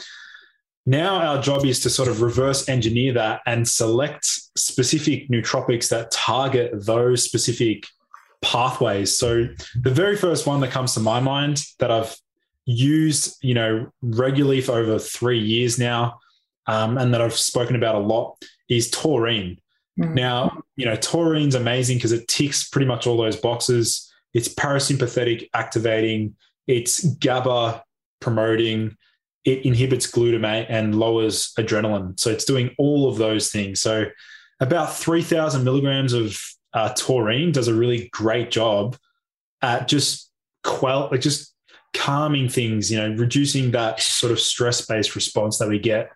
[0.86, 4.24] now our job is to sort of reverse engineer that and select
[4.56, 7.86] specific nootropics that target those specific
[8.40, 9.18] pathways.
[9.18, 9.48] So
[9.78, 12.16] the very first one that comes to my mind that I've
[12.64, 16.20] used, you know, regularly for over three years now,
[16.66, 19.58] um, and that I've spoken about a lot is taurine.
[19.98, 20.14] Mm-hmm.
[20.14, 24.10] Now, you know, taurine's amazing because it ticks pretty much all those boxes.
[24.34, 27.82] It's parasympathetic activating, it's GABA
[28.20, 28.96] promoting,
[29.44, 32.18] it inhibits glutamate and lowers adrenaline.
[32.20, 33.80] So it's doing all of those things.
[33.80, 34.06] So
[34.60, 36.38] about 3,000 milligrams of
[36.74, 38.96] uh, taurine does a really great job
[39.62, 40.30] at just
[40.62, 41.54] quell, like just
[41.94, 46.10] calming things, you know, reducing that sort of stress based response that we get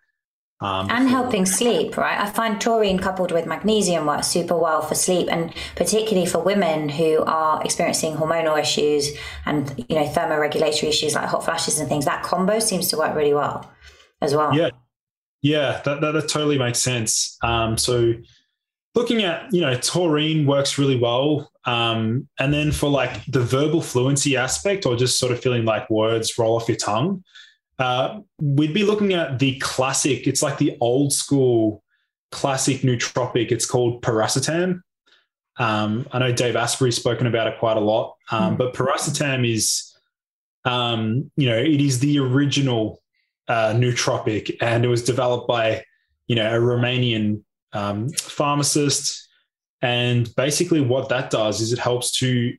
[0.63, 2.21] um, and helping sleep, right?
[2.21, 6.89] I find taurine coupled with magnesium works super well for sleep, and particularly for women
[6.89, 9.11] who are experiencing hormonal issues
[9.45, 12.05] and you know thermoregulatory issues like hot flashes and things.
[12.05, 13.71] That combo seems to work really well
[14.21, 14.55] as well.
[14.55, 14.71] Yeah,
[15.43, 17.37] yeah, that that, that totally makes sense.
[17.43, 18.15] Um, so
[18.95, 23.83] looking at you know taurine works really well, um, and then for like the verbal
[23.83, 27.25] fluency aspect or just sort of feeling like words roll off your tongue
[27.83, 31.83] uh, we'd be looking at the classic, it's like the old school
[32.31, 33.51] classic nootropic.
[33.51, 34.83] It's called piracetam.
[35.57, 38.59] Um, I know Dave Asprey's spoken about it quite a lot, um, mm.
[38.59, 39.93] but piracetam is,
[40.65, 43.03] um, you know, it is the original
[43.49, 45.85] uh, nootropic, and it was developed by,
[46.29, 47.43] you know, a Romanian
[47.73, 49.29] um, pharmacist.
[49.83, 52.55] And basically, what that does is it helps to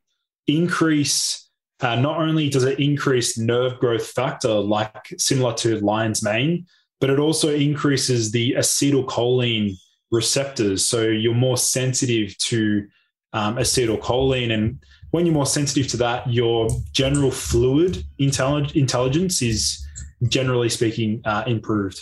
[0.47, 1.42] increase
[1.81, 6.65] uh, not only does it increase nerve growth factor, like similar to lion's mane,
[7.01, 9.75] but it also increases the acetylcholine
[10.11, 10.85] receptors.
[10.85, 12.87] So you're more sensitive to
[13.33, 14.53] um, acetylcholine.
[14.53, 14.79] And
[15.11, 19.85] when you're more sensitive to that, your general fluid intellig- intelligence is
[20.29, 21.99] generally speaking uh, improved.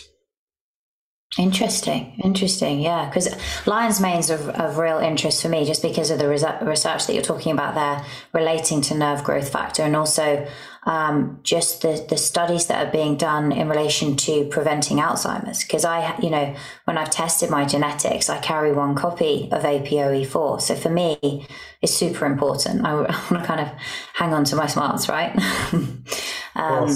[1.38, 3.08] Interesting, interesting, yeah.
[3.08, 3.34] Because
[3.66, 7.22] lion's mane's of, of real interest for me, just because of the research that you're
[7.22, 10.46] talking about there, relating to nerve growth factor, and also
[10.84, 15.62] um, just the the studies that are being done in relation to preventing Alzheimer's.
[15.62, 20.60] Because I, you know, when I've tested my genetics, I carry one copy of APOE4,
[20.60, 21.46] so for me,
[21.80, 22.84] it's super important.
[22.84, 23.68] I, I want to kind of
[24.12, 25.34] hang on to my smarts, right?
[26.56, 26.94] um,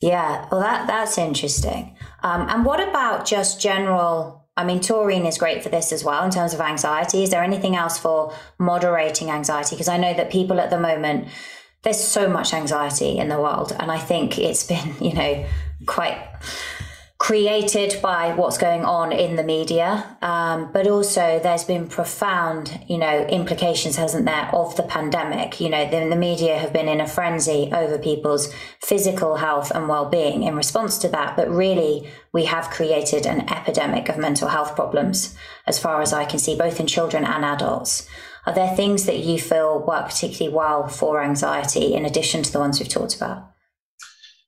[0.00, 1.94] yeah, well, that that's interesting.
[2.22, 4.48] Um, and what about just general?
[4.56, 7.22] I mean, taurine is great for this as well in terms of anxiety.
[7.22, 9.76] Is there anything else for moderating anxiety?
[9.76, 11.28] Because I know that people at the moment,
[11.82, 15.46] there's so much anxiety in the world, and I think it's been, you know,
[15.86, 16.18] quite
[17.20, 22.96] created by what's going on in the media, um, but also there's been profound, you
[22.96, 25.60] know, implications, hasn't there, of the pandemic.
[25.60, 29.86] You know, the, the media have been in a frenzy over people's physical health and
[29.86, 34.74] well-being in response to that, but really we have created an epidemic of mental health
[34.74, 38.08] problems, as far as I can see, both in children and adults.
[38.46, 42.60] Are there things that you feel work particularly well for anxiety in addition to the
[42.60, 43.50] ones we've talked about?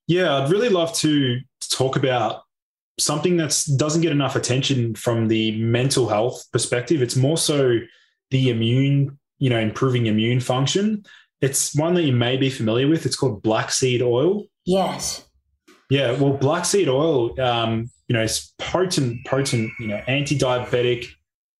[0.06, 1.38] Yeah, I'd really love to
[1.70, 2.44] talk about
[2.98, 7.02] something that doesn't get enough attention from the mental health perspective.
[7.02, 7.78] It's more so
[8.31, 11.05] the immune, you know, improving immune function.
[11.42, 13.05] it's one that you may be familiar with.
[13.05, 14.44] It's called black seed oil.
[14.64, 15.26] Yes.
[15.90, 21.07] Yeah, well, black seed oil, um, you know, it's potent, potent, you know, anti-diabetic,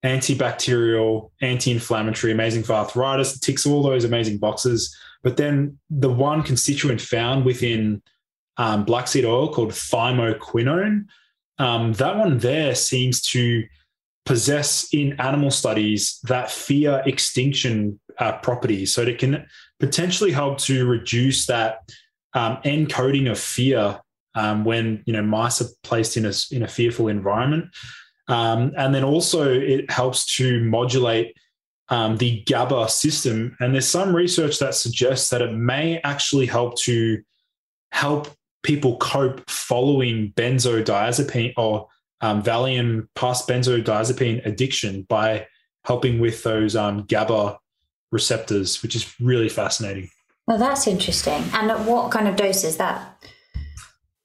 [0.05, 3.37] antibacterial, anti-inflammatory, amazing for arthritis.
[3.37, 4.97] It ticks all those amazing boxes.
[5.23, 8.03] But then the one constituent found within
[8.57, 11.07] um, black seed oil called thymoquinone,
[11.63, 13.65] um, that one there seems to
[14.25, 18.93] possess in animal studies that fear extinction uh, properties.
[18.93, 19.47] So it can
[19.79, 21.89] potentially help to reduce that
[22.35, 24.01] um, encoding of fear
[24.35, 27.67] um, when you know mice are placed in a in a fearful environment,
[28.29, 31.37] um, and then also it helps to modulate
[31.91, 33.57] um, the GABA system.
[33.61, 37.23] And there's some research that suggests that it may actually help to
[37.93, 41.89] help people cope following benzodiazepine or
[42.21, 45.47] um, Valium past benzodiazepine addiction by
[45.85, 47.59] helping with those um, GABA
[48.13, 50.09] receptors, which is really fascinating.
[50.47, 51.43] Well, that's interesting.
[51.53, 53.25] And what kind of dose is that?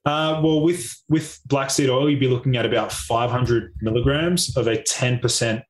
[0.06, 4.68] Uh, well, with with black seed oil, you'd be looking at about 500 milligrams of
[4.68, 5.64] a 10%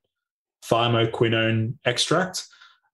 [0.64, 2.46] thymoquinone extract.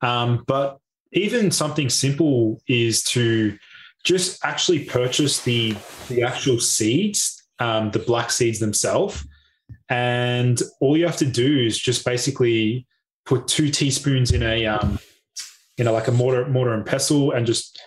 [0.02, 0.80] Um, but
[1.12, 3.58] even something simple is to
[4.04, 5.76] just actually purchase the
[6.10, 9.26] the actual seeds, um, the black seeds themselves,
[9.90, 12.86] and all you have to do is just basically
[13.26, 15.00] put two teaspoons in a um,
[15.78, 17.82] you know like a mortar mortar and pestle and just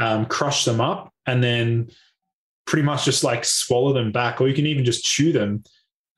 [0.00, 1.88] um, crush them up, and then
[2.66, 5.62] pretty much just like swallow them back, or you can even just chew them,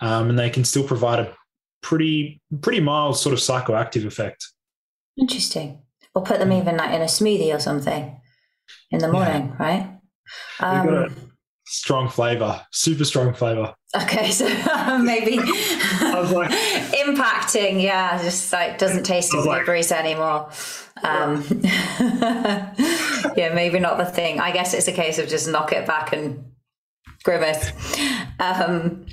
[0.01, 1.35] um, and they can still provide a
[1.83, 4.47] pretty pretty mild sort of psychoactive effect.
[5.19, 5.79] Interesting.
[6.15, 6.61] Or put them mm.
[6.61, 8.21] even like in a smoothie or something
[8.91, 9.65] in the morning, yeah.
[9.65, 9.99] right?
[10.61, 11.15] Um,
[11.67, 13.75] strong flavor, super strong flavor.
[13.97, 14.47] Okay, so
[15.03, 16.51] maybe like,
[16.93, 20.51] impacting, yeah, just like doesn't taste as like, licorice anymore.
[21.03, 21.45] Um,
[23.37, 24.39] yeah, maybe not the thing.
[24.39, 26.45] I guess it's a case of just knock it back and
[27.25, 27.73] grimace.
[28.39, 29.07] Um,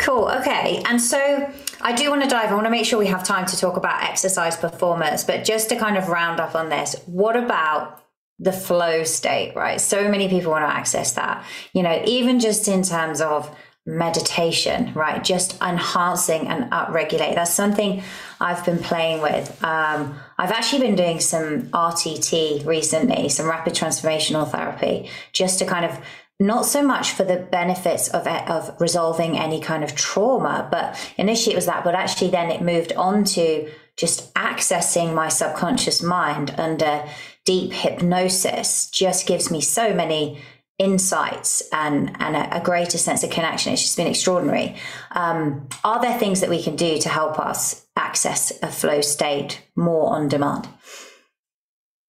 [0.00, 0.28] cool.
[0.28, 2.50] Okay, and so I do want to dive.
[2.50, 5.68] I want to make sure we have time to talk about exercise performance, but just
[5.68, 8.02] to kind of round up on this, what about
[8.40, 9.80] the flow state, right?
[9.80, 11.44] So many people want to access that.
[11.74, 13.54] You know, even just in terms of
[13.86, 15.22] meditation, right?
[15.22, 17.34] Just enhancing and upregulate.
[17.34, 18.02] That's something
[18.40, 19.62] I've been playing with.
[19.62, 25.84] Um, I've actually been doing some RTT recently, some rapid transformational therapy, just to kind
[25.84, 25.98] of
[26.38, 31.52] not so much for the benefits of of resolving any kind of trauma, but initially
[31.52, 36.54] it was that, but actually then it moved on to just accessing my subconscious mind
[36.56, 37.04] under
[37.50, 40.40] deep hypnosis just gives me so many
[40.78, 43.72] insights and and a, a, greater sense of connection.
[43.72, 44.76] It's just been extraordinary.
[45.10, 49.62] Um, are there things that we can do to help us access a flow state
[49.74, 50.68] more on demand?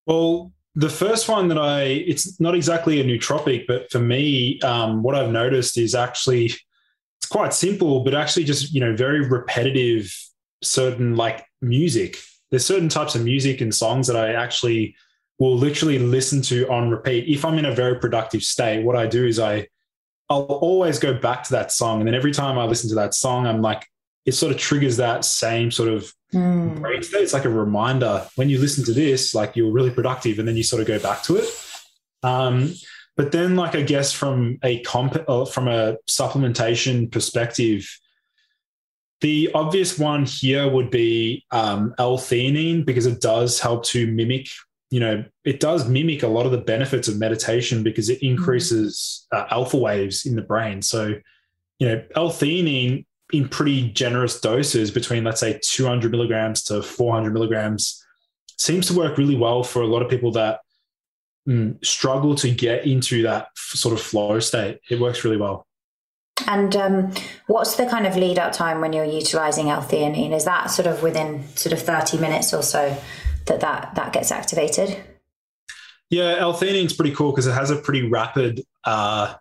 [0.06, 5.02] Well, the first one that I it's not exactly a nootropic, but for me, um,
[5.02, 6.46] what I've noticed is actually
[7.18, 10.16] it's quite simple, but actually just you know very repetitive.
[10.64, 12.18] Certain like music.
[12.52, 14.96] There's certain types of music and songs that I actually
[15.42, 17.28] will literally listen to on repeat.
[17.28, 19.68] If I'm in a very productive state, what I do is I
[20.30, 22.00] I'll always go back to that song.
[22.00, 23.88] And then every time I listen to that song, I'm like,
[24.24, 26.80] it sort of triggers that same sort of mm.
[26.80, 27.24] brain state.
[27.24, 30.56] It's like a reminder when you listen to this, like you're really productive, and then
[30.56, 31.50] you sort of go back to it.
[32.22, 32.76] Um,
[33.18, 37.90] but then, like I guess from a comp uh, from a supplementation perspective,
[39.22, 44.48] the obvious one here would be um, L-theanine because it does help to mimic
[44.92, 49.26] you know, it does mimic a lot of the benefits of meditation because it increases
[49.32, 50.82] uh, alpha waves in the brain.
[50.82, 51.16] So,
[51.80, 58.06] you know, L-theanine in pretty generous doses between, let's say, 200 milligrams to 400 milligrams
[58.58, 60.60] seems to work really well for a lot of people that
[61.48, 64.80] mm, struggle to get into that f- sort of flow state.
[64.90, 65.66] It works really well.
[66.48, 67.14] And um,
[67.48, 70.34] what's the kind of lead up time when you're utilizing L-theanine?
[70.34, 72.98] Is that sort of within sort of 30 minutes or so?
[73.46, 74.98] That that, that gets activated?
[76.10, 79.34] Yeah, L-theanine is pretty cool because it has a pretty rapid uh,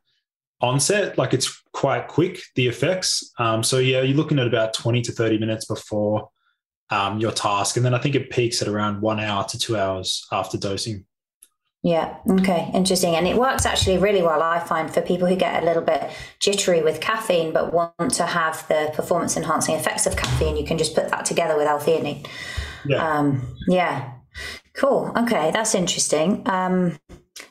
[0.60, 1.18] onset.
[1.18, 3.32] Like it's quite quick, the effects.
[3.38, 6.30] Um, so yeah, you're looking at about 20 to 30 minutes before
[6.90, 7.76] um, your task.
[7.76, 11.06] And then I think it peaks at around one hour to two hours after dosing.
[11.82, 12.18] Yeah.
[12.28, 12.70] Okay.
[12.74, 13.16] Interesting.
[13.16, 16.10] And it works actually really well, I find, for people who get a little bit
[16.38, 20.56] jittery with caffeine but want to have the performance enhancing effects of caffeine.
[20.56, 22.26] You can just put that together with L-theanine.
[22.84, 23.18] Yeah.
[23.18, 24.12] Um, yeah.
[24.74, 25.12] Cool.
[25.16, 26.48] Okay, that's interesting.
[26.48, 26.98] Um,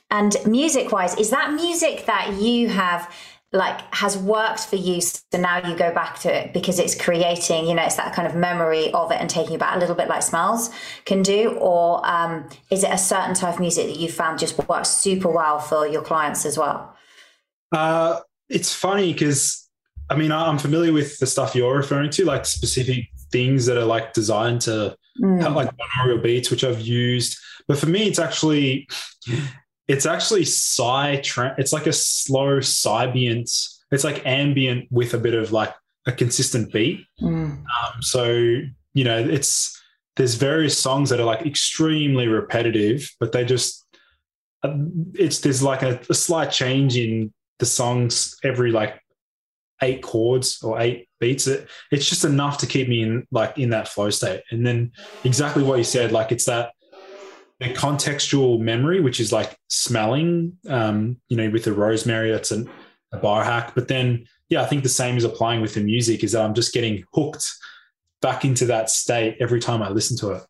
[0.09, 3.13] and music wise, is that music that you have
[3.51, 7.67] like has worked for you so now you go back to it because it's creating
[7.67, 9.95] you know it's that kind of memory of it and taking you back a little
[9.95, 10.69] bit like smells
[11.05, 14.55] can do or um, is it a certain type of music that you found just
[14.69, 16.95] works super well for your clients as well
[17.71, 18.19] uh,
[18.49, 19.67] it's funny because
[20.11, 23.85] i mean i'm familiar with the stuff you're referring to like specific things that are
[23.85, 25.55] like designed to mm.
[25.55, 27.37] like binaural beats which i've used
[27.67, 28.87] but for me it's actually
[29.89, 31.17] it's actually psy.
[31.17, 33.51] Tra- it's like a slow Psybient.
[33.91, 35.73] It's like ambient with a bit of like
[36.05, 37.03] a consistent beat.
[37.19, 37.63] Mm.
[37.63, 38.25] Um, so
[38.93, 39.75] you know, it's
[40.15, 43.83] there's various songs that are like extremely repetitive, but they just
[44.61, 44.75] uh,
[45.15, 49.01] it's there's like a, a slight change in the songs every like
[49.81, 53.69] eight chords or eight beats it it's just enough to keep me in like in
[53.69, 54.91] that flow state and then
[55.23, 56.71] exactly what you said like it's that
[57.59, 62.65] the contextual memory, which is like smelling, um, you know, with the rosemary, that's a,
[63.11, 63.73] a bar hack.
[63.75, 66.53] But then, yeah, I think the same is applying with the music is that I'm
[66.53, 67.45] just getting hooked
[68.21, 70.43] back into that state every time I listen to it.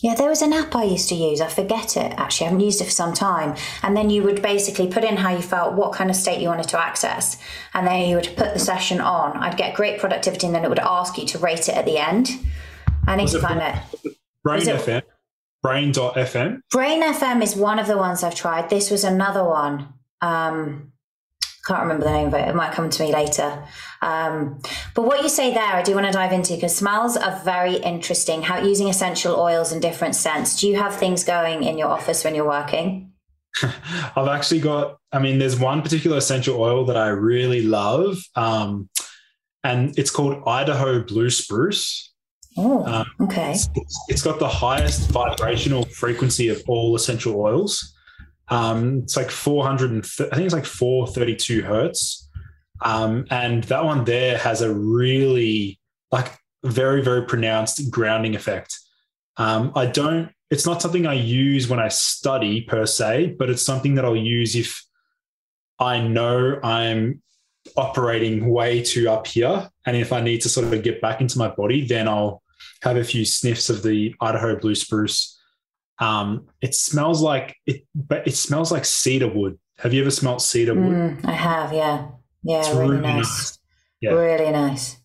[0.00, 1.40] Yeah, there was an app I used to use.
[1.40, 2.46] I forget it actually.
[2.46, 3.56] I haven't used it for some time.
[3.82, 6.48] And then you would basically put in how you felt, what kind of state you
[6.48, 7.38] wanted to access.
[7.74, 9.36] And then you would put the session on.
[9.36, 11.98] I'd get great productivity and then it would ask you to rate it at the
[11.98, 12.30] end.
[13.06, 14.16] I need was to find it.
[14.42, 15.02] Brain FM.
[15.62, 16.60] Brain.fm?
[16.70, 18.68] Brain FM is one of the ones I've tried.
[18.68, 19.94] This was another one.
[20.20, 20.91] Um,
[21.64, 22.48] can't remember the name of it.
[22.48, 23.64] It might come to me later.
[24.00, 24.60] Um,
[24.94, 27.76] but what you say there, I do want to dive into because smells are very
[27.76, 28.42] interesting.
[28.42, 30.60] How using essential oils in different scents.
[30.60, 33.12] Do you have things going in your office when you're working?
[33.62, 34.98] I've actually got.
[35.12, 38.88] I mean, there's one particular essential oil that I really love, um,
[39.62, 42.12] and it's called Idaho Blue Spruce.
[42.56, 43.52] Oh, um, okay.
[43.52, 43.68] It's,
[44.08, 47.91] it's got the highest vibrational frequency of all essential oils.
[48.52, 52.28] Um, it's like 400, and I think it's like 432 hertz.
[52.82, 55.80] Um, and that one there has a really
[56.10, 58.78] like very, very pronounced grounding effect.
[59.38, 63.64] Um, I don't, it's not something I use when I study per se, but it's
[63.64, 64.84] something that I'll use if
[65.78, 67.22] I know I'm
[67.74, 69.70] operating way too up here.
[69.86, 72.42] And if I need to sort of get back into my body, then I'll
[72.82, 75.40] have a few sniffs of the Idaho blue spruce.
[75.98, 79.58] Um, it smells like it, but it smells like cedar wood.
[79.78, 80.92] Have you ever smelt cedar wood?
[80.92, 82.08] Mm, I have, yeah,
[82.42, 83.16] yeah, it's really, really nice.
[83.16, 83.58] nice.
[84.00, 84.10] Yeah.
[84.12, 84.96] Really nice.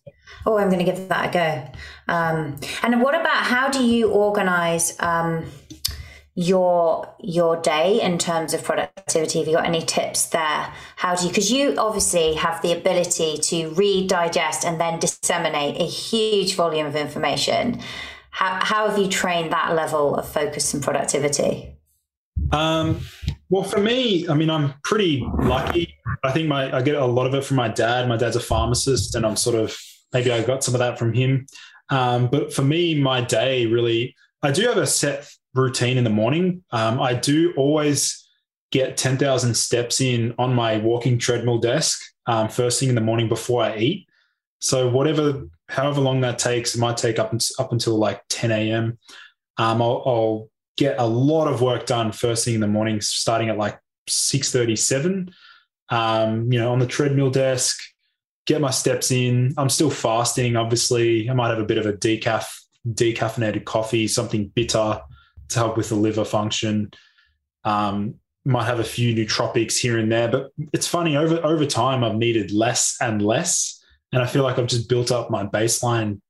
[0.44, 2.12] Oh, I'm going to give that a go.
[2.12, 4.96] Um, and what about how do you organize?
[5.00, 5.46] Um,
[6.38, 11.24] your your day in terms of productivity have you got any tips there how do
[11.24, 16.54] you because you obviously have the ability to read digest and then disseminate a huge
[16.54, 17.80] volume of information
[18.38, 21.74] how, how have you trained that level of focus and productivity
[22.52, 23.00] um,
[23.50, 27.26] well for me i mean i'm pretty lucky i think my i get a lot
[27.26, 29.76] of it from my dad my dad's a pharmacist and i'm sort of
[30.12, 31.46] maybe i got some of that from him
[31.90, 35.28] um, but for me my day really i do have a set
[35.58, 36.62] routine in the morning.
[36.70, 38.26] Um, I do always
[38.70, 43.28] get 10,000 steps in on my walking treadmill desk um, first thing in the morning
[43.28, 44.08] before I eat.
[44.60, 48.98] So whatever, however long that takes, it might take up, up until like 10 a.m.
[49.56, 53.48] Um, I'll, I'll, get a lot of work done first thing in the morning, starting
[53.48, 55.28] at like 6:37.
[55.90, 57.78] Um, you know, on the treadmill desk,
[58.46, 59.54] get my steps in.
[59.58, 61.28] I'm still fasting, obviously.
[61.28, 62.46] I might have a bit of a decaf,
[62.88, 65.00] decaffeinated coffee, something bitter
[65.48, 66.92] to help with the liver function.
[67.64, 68.14] Um,
[68.44, 72.16] might have a few nootropics here and there, but it's funny over over time I've
[72.16, 73.77] needed less and less,
[74.12, 76.20] and I feel like I've just built up my baseline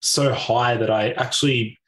[0.00, 1.78] so high that I actually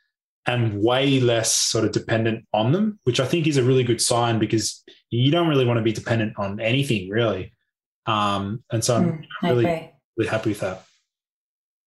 [0.46, 4.00] am way less sort of dependent on them, which I think is a really good
[4.00, 7.52] sign because you don't really want to be dependent on anything really.
[8.06, 10.84] Um, and so I'm mm, really really happy with that.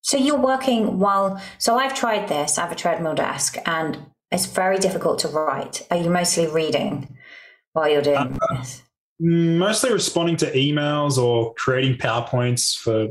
[0.02, 4.00] So you're working while so I've tried this, I have a treadmill desk and
[4.32, 5.86] it's very difficult to write.
[5.92, 7.18] Are you mostly reading
[7.74, 8.82] while you're doing uh, this?
[9.20, 13.10] Mostly responding to emails or creating PowerPoints for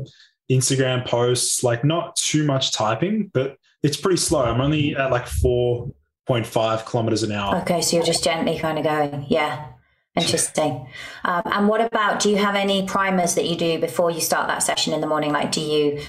[0.51, 4.43] Instagram posts, like not too much typing, but it's pretty slow.
[4.43, 7.57] I'm only at like 4.5 kilometers an hour.
[7.61, 9.25] Okay, so you're just gently kind of going.
[9.27, 9.67] Yeah.
[10.15, 10.87] Interesting.
[11.23, 14.47] Um, and what about, do you have any primers that you do before you start
[14.49, 15.31] that session in the morning?
[15.31, 16.01] Like, do you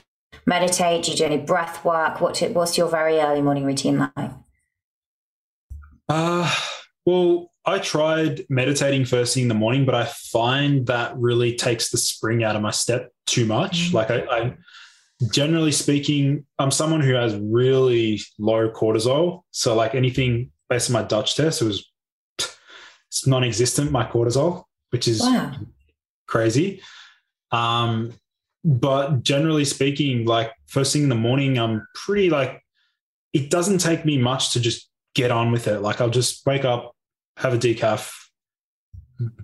[0.45, 1.05] meditate?
[1.05, 2.20] Do you do any breath work?
[2.20, 4.30] What, what's your very early morning routine like?
[6.09, 6.53] Uh,
[7.07, 11.90] well, I tried meditating first thing in the morning, but I find that really takes
[11.90, 13.86] the spring out of my step too much.
[13.86, 13.96] Mm-hmm.
[13.96, 14.54] Like I, I,
[15.30, 19.42] generally speaking, I'm someone who has really low cortisol.
[19.52, 21.88] So like anything based on my Dutch test, it was
[23.08, 25.54] it's non-existent, my cortisol, which is wow.
[26.26, 26.82] crazy.
[27.52, 28.12] Um,
[28.64, 32.60] but generally speaking, like first thing in the morning, I'm pretty like,
[33.32, 35.80] it doesn't take me much to just get on with it.
[35.80, 36.94] Like I'll just wake up,
[37.43, 38.12] have a decaf,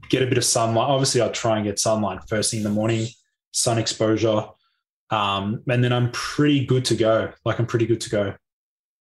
[0.09, 0.89] get a bit of sunlight.
[0.89, 3.07] Obviously, I'll try and get sunlight first thing in the morning,
[3.51, 4.47] sun exposure.
[5.11, 7.33] Um, and then I'm pretty good to go.
[7.45, 8.35] Like I'm pretty good to go.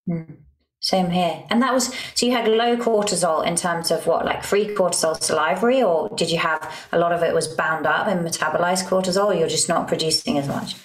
[0.10, 0.38] Mm.
[0.80, 1.44] Same here.
[1.50, 5.22] And that was so you had low cortisol in terms of what, like free cortisol
[5.22, 9.38] salivary, or did you have a lot of it was bound up and metabolized cortisol,
[9.38, 10.76] you're just not producing as much?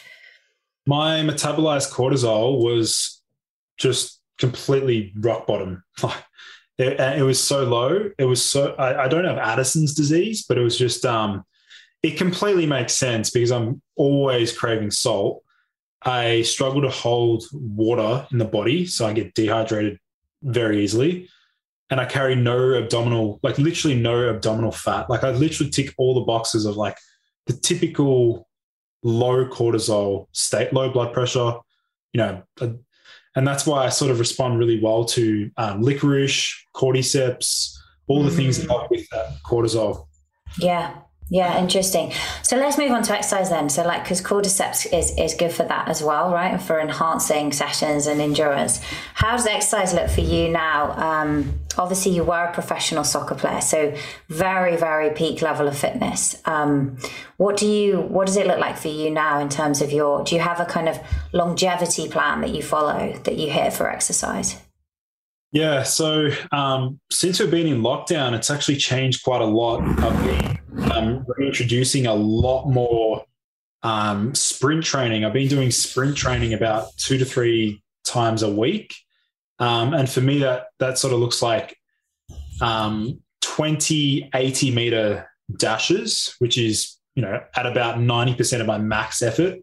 [0.87, 3.23] My metabolized cortisol was
[3.77, 5.85] just completely rock bottom.
[6.83, 8.11] It, it, was so low.
[8.19, 11.45] It was so I, I, don't have Addison's disease, but it was just um
[12.03, 15.43] it completely makes sense because I'm always craving salt.
[16.05, 19.99] I struggle to hold water in the body, so I get dehydrated
[20.43, 21.29] very easily.
[21.91, 25.09] And I carry no abdominal, like literally no abdominal fat.
[25.11, 26.97] Like I literally tick all the boxes of like
[27.47, 28.49] the typical
[29.03, 31.55] low cortisol state, low blood pressure,
[32.13, 32.43] you know,
[33.35, 37.75] and that's why I sort of respond really well to um, licorice, cordyceps,
[38.07, 38.37] all the mm.
[38.37, 40.07] things that help with that cortisol.
[40.59, 40.95] Yeah,
[41.33, 42.13] yeah, interesting.
[42.43, 43.71] So let's move on to exercise then.
[43.71, 46.61] So, like, because cordyceps is, is good for that as well, right?
[46.61, 48.83] For enhancing sessions and endurance.
[49.15, 50.93] How does exercise look for you now?
[50.93, 53.95] Um, obviously, you were a professional soccer player, so
[54.29, 56.37] very, very peak level of fitness.
[56.45, 56.99] Um,
[57.39, 58.03] what do you?
[58.03, 60.25] What does it look like for you now in terms of your?
[60.25, 61.01] Do you have a kind of
[61.33, 64.61] longevity plan that you follow that you hit for exercise?
[65.53, 69.83] Yeah, so um, since we've been in lockdown, it's actually changed quite a lot.
[70.01, 71.27] I've been um,
[72.07, 73.27] a lot more
[73.83, 75.27] um, sprint training.
[75.27, 78.95] I've been doing sprint training about two to three times a week,
[79.59, 81.77] um, and for me, that that sort of looks like
[82.63, 88.79] um, 20, 80 meter dashes, which is you know at about ninety percent of my
[88.79, 89.59] max effort.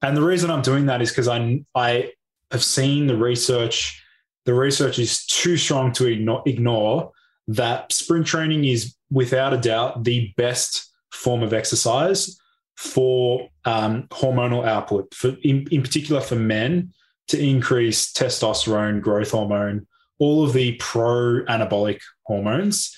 [0.00, 2.12] And the reason I'm doing that is because I I
[2.52, 4.00] have seen the research
[4.44, 6.06] the research is too strong to
[6.46, 7.12] ignore,
[7.48, 12.38] that sprint training is without a doubt the best form of exercise
[12.76, 16.92] for um, hormonal output, for in, in particular for men
[17.28, 19.86] to increase testosterone, growth hormone,
[20.18, 22.96] all of the pro anabolic hormones.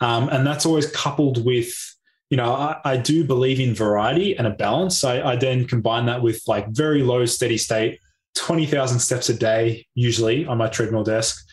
[0.00, 1.74] Um, and that's always coupled with,
[2.30, 5.04] you know, I, I, do believe in variety and a balance.
[5.04, 8.00] I, I then combine that with like very low steady state
[8.34, 11.46] 20,000 steps a day, usually on my treadmill desk.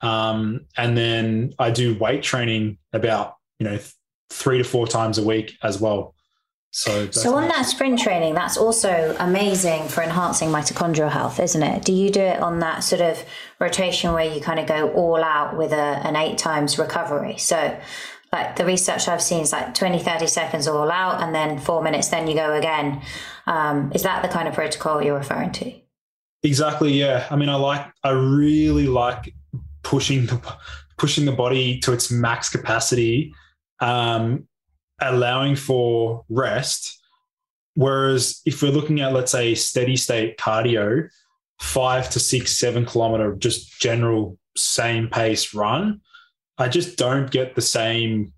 [0.00, 3.92] Um, and then I do weight training about, you know, th-
[4.30, 6.14] three to four times a week as well.
[6.76, 11.86] So, so on that sprint training, that's also amazing for enhancing mitochondrial health, isn't it?
[11.86, 13.24] Do you do it on that sort of
[13.58, 17.38] rotation where you kind of go all out with a, an eight times recovery?
[17.38, 17.78] So,
[18.30, 21.82] like the research I've seen is like 20, 30 seconds all out, and then four
[21.82, 23.00] minutes, then you go again.
[23.46, 25.72] Um, is that the kind of protocol you're referring to?
[26.46, 26.92] Exactly.
[26.92, 27.26] Yeah.
[27.28, 27.84] I mean, I like.
[28.04, 29.34] I really like
[29.82, 30.40] pushing the
[30.96, 33.34] pushing the body to its max capacity,
[33.80, 34.46] um,
[35.00, 37.02] allowing for rest.
[37.74, 41.08] Whereas if we're looking at, let's say, steady state cardio,
[41.60, 46.00] five to six, seven kilometer, just general same pace run,
[46.58, 48.32] I just don't get the same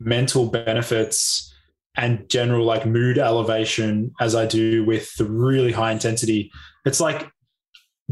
[0.00, 1.54] mental benefits
[1.96, 6.50] and general like mood elevation as I do with the really high intensity.
[6.84, 7.31] It's like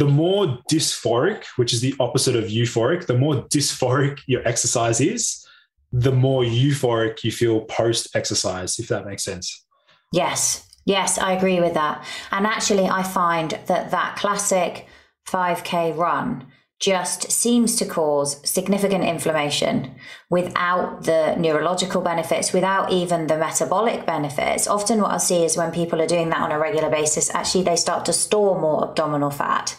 [0.01, 5.47] the more dysphoric, which is the opposite of euphoric, the more dysphoric your exercise is,
[5.93, 9.63] the more euphoric you feel post exercise, if that makes sense.
[10.11, 10.67] Yes.
[10.87, 12.03] Yes, I agree with that.
[12.33, 14.87] And actually, I find that that classic
[15.29, 16.47] 5K run
[16.79, 19.95] just seems to cause significant inflammation
[20.31, 24.67] without the neurological benefits, without even the metabolic benefits.
[24.67, 27.65] Often, what I see is when people are doing that on a regular basis, actually
[27.65, 29.77] they start to store more abdominal fat.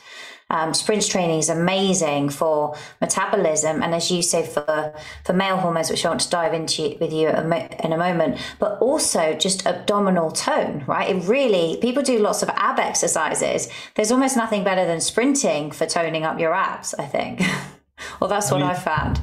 [0.52, 4.94] Um, sprint training is amazing for metabolism, and as you say, for
[5.26, 8.78] for male hormones, which I want to dive into with you in a moment, but
[8.82, 10.84] also just abdominal tone.
[10.86, 11.16] Right?
[11.16, 13.70] It really people do lots of ab exercises.
[13.96, 16.94] There's almost nothing better than sprinting for toning up your abs.
[16.96, 17.40] I think.
[18.20, 19.22] well, that's what I, mean, I've found.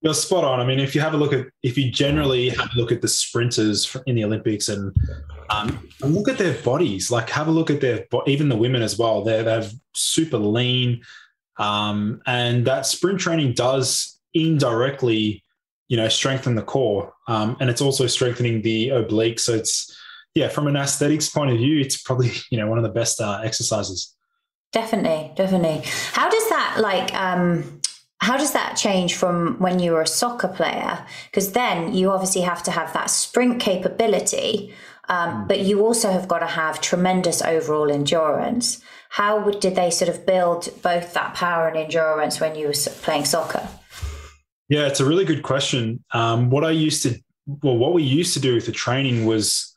[0.00, 0.58] You're spot on.
[0.58, 3.02] I mean, if you have a look at, if you generally have a look at
[3.02, 4.92] the sprinters in the Olympics and
[5.50, 7.10] um, look at their bodies.
[7.10, 9.22] Like, have a look at their, even the women as well.
[9.22, 11.02] They're, they're super lean.
[11.56, 15.44] Um, and that sprint training does indirectly,
[15.88, 17.12] you know, strengthen the core.
[17.28, 19.38] Um, and it's also strengthening the oblique.
[19.38, 19.96] So it's,
[20.34, 23.20] yeah, from an aesthetics point of view, it's probably, you know, one of the best
[23.20, 24.14] uh, exercises.
[24.72, 25.82] Definitely, definitely.
[26.12, 27.80] How does that like, um,
[28.18, 31.06] how does that change from when you were a soccer player?
[31.30, 34.74] Because then you obviously have to have that sprint capability
[35.08, 38.80] Um, but you also have got to have tremendous overall endurance.
[39.10, 42.74] How would, did they sort of build both that power and endurance when you were
[43.02, 43.68] playing soccer?
[44.68, 46.02] Yeah, it's a really good question.
[46.12, 49.74] Um, what I used to, well, what we used to do with the training was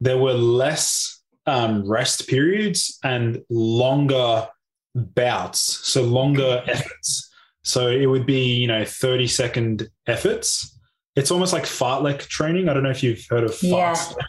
[0.00, 4.46] there were less um, rest periods and longer
[4.94, 7.30] bouts, so longer efforts.
[7.62, 10.78] So it would be, you know, 30 second efforts.
[11.16, 12.68] It's almost like fartlek training.
[12.68, 14.14] I don't know if you've heard of fartlek.
[14.16, 14.24] Yeah.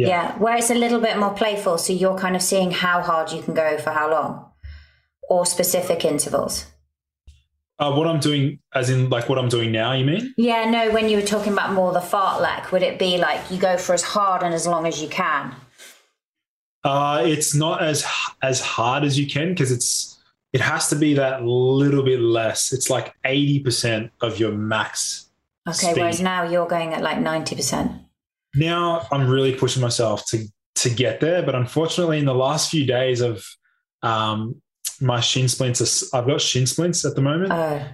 [0.00, 0.08] Yeah.
[0.08, 0.38] yeah.
[0.38, 1.78] Where it's a little bit more playful.
[1.78, 4.50] So you're kind of seeing how hard you can go for how long
[5.28, 6.66] or specific intervals.
[7.78, 10.34] Uh, what I'm doing, as in like what I'm doing now, you mean?
[10.36, 13.58] Yeah, no, when you were talking about more the fartlek, would it be like you
[13.58, 15.54] go for as hard and as long as you can?
[16.84, 18.04] Uh, it's not as
[18.42, 20.18] as hard as you can because it's
[20.52, 22.72] it has to be that little bit less.
[22.72, 25.30] It's like eighty percent of your max.
[25.66, 25.96] Okay, speed.
[25.96, 27.92] whereas now you're going at like ninety percent.
[28.54, 30.44] Now I'm really pushing myself to
[30.76, 33.44] to get there, but unfortunately, in the last few days of
[34.02, 34.60] um,
[35.00, 35.80] my shin splints,
[36.12, 37.86] are, I've got shin splints at the moment, oh.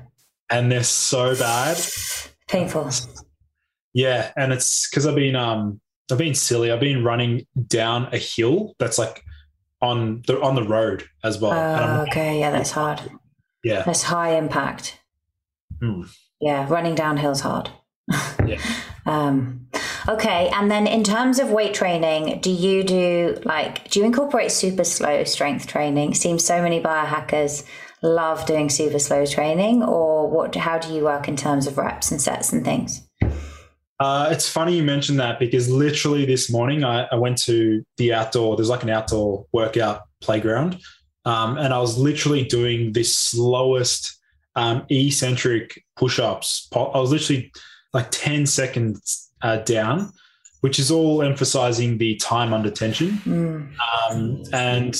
[0.50, 1.78] and they're so bad,
[2.48, 2.90] painful.
[3.92, 5.80] Yeah, and it's because I've been um
[6.10, 6.70] I've been silly.
[6.70, 9.22] I've been running down a hill that's like
[9.80, 11.52] on the on the road as well.
[11.52, 13.00] Oh, okay, yeah, that's hard.
[13.64, 15.00] Yeah, that's high impact.
[15.80, 16.08] Mm.
[16.40, 17.70] Yeah, running downhill's hard.
[18.46, 18.60] yeah.
[19.06, 19.66] um,
[20.08, 24.50] okay, and then in terms of weight training, do you do like do you incorporate
[24.52, 26.14] super slow strength training?
[26.14, 27.64] Seems so many biohackers
[28.02, 30.54] love doing super slow training, or what?
[30.54, 33.02] How do you work in terms of reps and sets and things?
[33.98, 38.12] Uh, it's funny you mentioned that because literally this morning I, I, went to the
[38.12, 40.78] outdoor, there's like an outdoor workout playground.
[41.24, 44.18] Um, and I was literally doing the slowest
[44.54, 46.68] um, eccentric push ups.
[46.74, 47.50] I was literally
[47.94, 50.12] like 10 seconds uh, down,
[50.60, 53.10] which is all emphasizing the time under tension.
[53.24, 53.72] Mm.
[54.10, 54.96] Um, and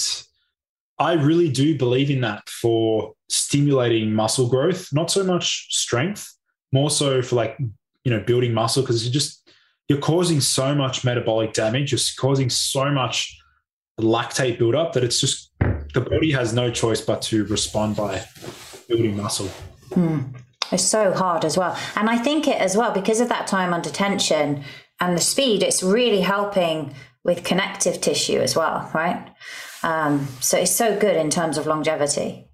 [0.99, 6.33] I really do believe in that for stimulating muscle growth, not so much strength,
[6.73, 7.59] more so for like
[8.05, 9.51] you know building muscle because you're just
[9.89, 13.39] you're causing so much metabolic damage you're causing so much
[14.01, 15.51] lactate buildup that it's just
[15.95, 18.23] the body has no choice but to respond by
[18.89, 19.49] building muscle
[19.93, 20.21] hmm.
[20.73, 23.73] It's so hard as well and i think it as well because of that time
[23.73, 24.63] under tension
[25.01, 26.95] and the speed it's really helping
[27.25, 29.33] with connective tissue as well right
[29.83, 32.49] um, so it's so good in terms of longevity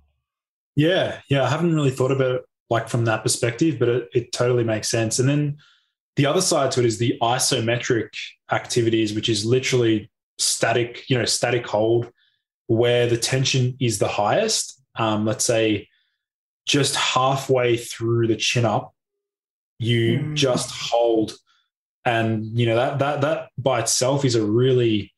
[0.77, 2.43] yeah yeah i haven't really thought about it
[2.73, 5.19] like from that perspective, but it, it totally makes sense.
[5.19, 5.59] And then
[6.17, 8.09] the other side to it is the isometric
[8.51, 12.11] activities, which is literally static, you know, static hold
[12.67, 14.81] where the tension is the highest.
[14.97, 15.89] Um, let's say
[16.67, 18.95] just halfway through the chin up,
[19.79, 20.35] you mm.
[20.35, 21.35] just hold.
[22.05, 25.13] And you know that that that by itself is a really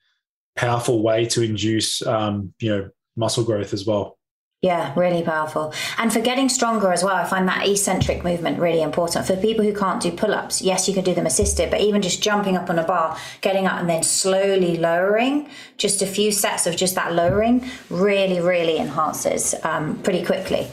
[0.57, 4.19] powerful way to induce um, you know muscle growth as well.
[4.65, 5.75] Yeah, really powerful.
[5.99, 9.27] And for getting stronger as well, I find that eccentric movement really important.
[9.27, 12.01] For people who can't do pull ups, yes, you can do them assisted, but even
[12.01, 16.33] just jumping up on a bar, getting up and then slowly lowering, just a few
[16.33, 20.67] sets of just that lowering really, really enhances um, pretty quickly.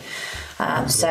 [0.62, 1.10] Um, so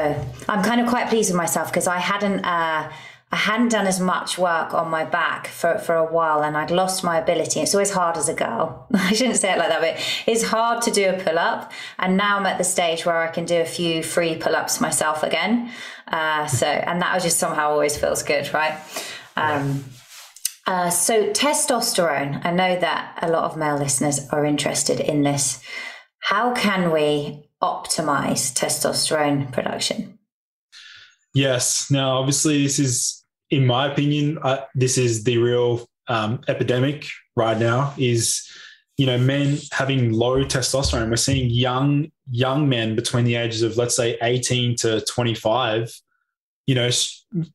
[0.49, 2.45] I'm kind of quite pleased with myself because I hadn't.
[2.45, 2.91] Uh,
[3.33, 6.73] I hadn't done as much work on my back for, for a while and I'd
[6.73, 7.61] lost my ability.
[7.61, 8.89] It's always hard as a girl.
[8.95, 11.71] I shouldn't say it like that, but it's hard to do a pull up.
[11.97, 14.81] And now I'm at the stage where I can do a few free pull ups
[14.81, 15.71] myself again.
[16.09, 18.77] Uh, so, and that just somehow always feels good, right?
[19.37, 19.85] Um,
[20.67, 25.63] uh, so, testosterone, I know that a lot of male listeners are interested in this.
[26.19, 30.19] How can we optimize testosterone production?
[31.35, 31.91] Yes.
[31.91, 37.07] Now, obviously, this is in my opinion, uh, this is the real um, epidemic
[37.37, 37.95] right now.
[37.99, 38.49] Is
[38.97, 41.11] you know men having low testosterone.
[41.11, 45.93] We're seeing young young men between the ages of let's say eighteen to twenty five.
[46.67, 46.91] You know,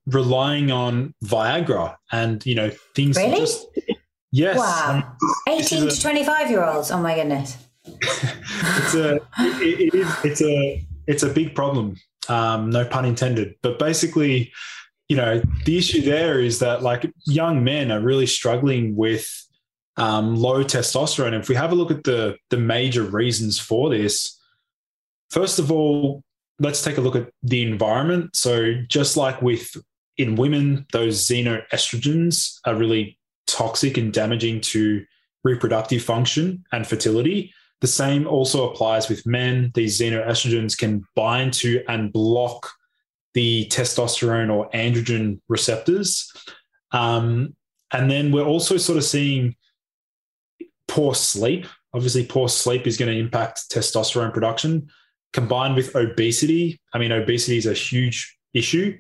[0.07, 3.15] relying on Viagra and you know things.
[3.15, 3.39] Really?
[3.39, 3.65] Just,
[4.31, 4.57] yes.
[4.57, 5.15] Wow.
[5.47, 6.91] Eighteen to twenty five year olds.
[6.91, 7.57] Oh my goodness.
[7.85, 11.95] It's a it, it is it's a it's a big problem.
[12.27, 13.55] Um, no pun intended.
[13.61, 14.51] But basically,
[15.07, 19.27] you know, the issue there is that like young men are really struggling with
[19.97, 21.39] um, low testosterone.
[21.39, 24.39] If we have a look at the the major reasons for this,
[25.29, 26.23] first of all,
[26.59, 28.35] let's take a look at the environment.
[28.35, 29.75] So just like with
[30.17, 35.05] in women, those xenoestrogens are really toxic and damaging to
[35.43, 37.53] reproductive function and fertility.
[37.85, 39.69] The same also applies with men.
[39.75, 42.67] These xenoestrogens can bind to and block
[43.35, 46.33] the testosterone or androgen receptors.
[46.89, 47.55] Um,
[47.93, 49.55] and then we're also sort of seeing
[50.87, 51.67] poor sleep.
[51.93, 54.89] Obviously, poor sleep is going to impact testosterone production
[55.31, 56.81] combined with obesity.
[56.91, 58.97] I mean, obesity is a huge issue.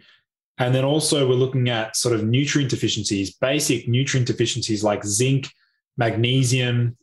[0.59, 5.49] And then also, we're looking at sort of nutrient deficiencies, basic nutrient deficiencies like zinc,
[5.97, 6.95] magnesium,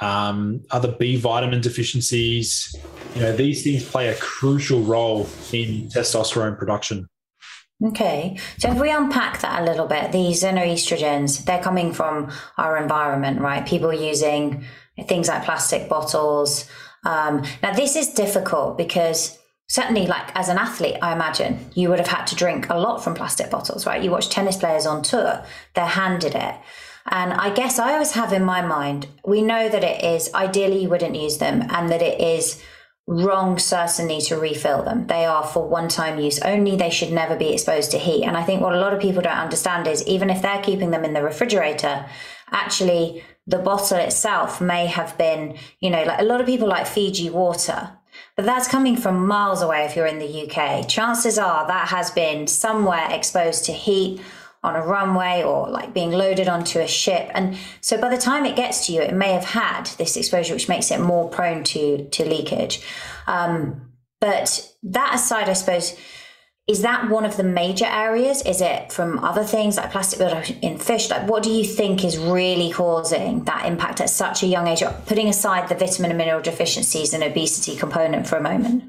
[0.00, 2.74] um, other B vitamin deficiencies.
[3.14, 7.08] You know, these things play a crucial role in testosterone production.
[7.84, 8.38] Okay.
[8.58, 13.40] So if we unpack that a little bit, these xenoestrogens, they're coming from our environment,
[13.40, 13.66] right?
[13.66, 14.64] People using
[15.08, 16.68] things like plastic bottles.
[17.04, 19.36] Um, now, this is difficult because
[19.68, 23.02] certainly, like as an athlete, I imagine you would have had to drink a lot
[23.02, 24.02] from plastic bottles, right?
[24.02, 26.54] You watch tennis players on tour, they're handed it.
[27.06, 30.82] And I guess I always have in my mind, we know that it is ideally
[30.82, 32.62] you wouldn't use them and that it is
[33.06, 35.06] wrong certainly to refill them.
[35.08, 36.76] They are for one time use only.
[36.76, 38.24] They should never be exposed to heat.
[38.24, 40.90] And I think what a lot of people don't understand is even if they're keeping
[40.90, 42.06] them in the refrigerator,
[42.50, 46.86] actually the bottle itself may have been, you know, like a lot of people like
[46.86, 47.90] Fiji water.
[48.36, 50.88] But that's coming from miles away if you're in the UK.
[50.88, 54.20] Chances are that has been somewhere exposed to heat
[54.62, 57.30] on a runway or like being loaded onto a ship.
[57.34, 60.54] And so by the time it gets to you, it may have had this exposure,
[60.54, 62.80] which makes it more prone to, to leakage.
[63.26, 65.96] Um, but that aside, I suppose,
[66.68, 68.40] is that one of the major areas?
[68.42, 71.10] Is it from other things like plastic buildup in fish?
[71.10, 74.84] Like, what do you think is really causing that impact at such a young age?
[75.06, 78.84] Putting aside the vitamin and mineral deficiencies and obesity component for a moment.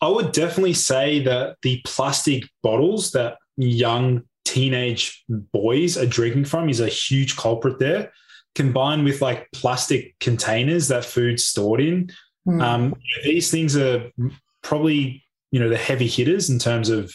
[0.00, 6.70] I would definitely say that the plastic bottles that young teenage boys are drinking from
[6.70, 8.12] is a huge culprit there,
[8.54, 12.10] combined with like plastic containers that food's stored in.
[12.46, 12.62] Mm.
[12.62, 12.94] Um,
[13.24, 14.10] these things are
[14.62, 17.12] probably you know the heavy hitters in terms of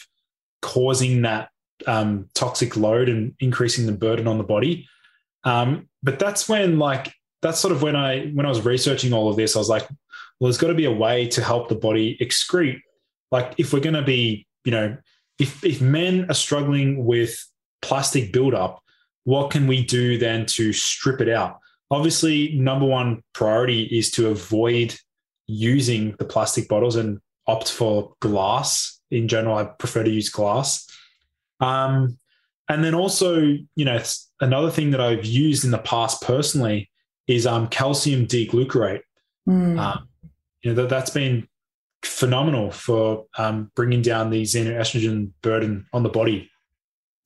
[0.62, 1.48] causing that
[1.88, 4.88] um, toxic load and increasing the burden on the body.
[5.42, 7.12] Um, but that's when like
[7.42, 9.88] that's sort of when I when I was researching all of this, I was like,
[10.38, 12.80] well, there's got to be a way to help the body excrete.
[13.32, 14.96] Like if we're going to be, you know,
[15.38, 17.36] if if men are struggling with
[17.82, 18.82] plastic buildup,
[19.24, 21.58] what can we do then to strip it out?
[21.90, 24.96] Obviously, number one priority is to avoid
[25.46, 29.00] using the plastic bottles and opt for glass.
[29.10, 30.86] In general, I prefer to use glass.
[31.60, 32.18] Um,
[32.68, 34.02] and then also, you know,
[34.40, 36.90] another thing that I've used in the past personally
[37.26, 39.02] is um, calcium D-glucarate.
[39.48, 39.78] Mm.
[39.78, 40.08] Um,
[40.62, 41.46] you know, that, that's been
[42.06, 46.50] phenomenal for um, bringing down the xenoestrogen burden on the body.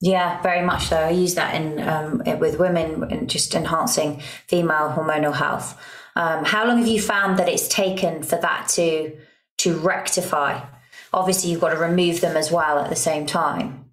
[0.01, 0.97] Yeah, very much so.
[0.97, 5.77] I use that in um, with women and just enhancing female hormonal health.
[6.15, 9.17] Um, how long have you found that it's taken for that to
[9.59, 10.61] to rectify?
[11.11, 13.91] Obviously, you've got to remove them as well at the same time.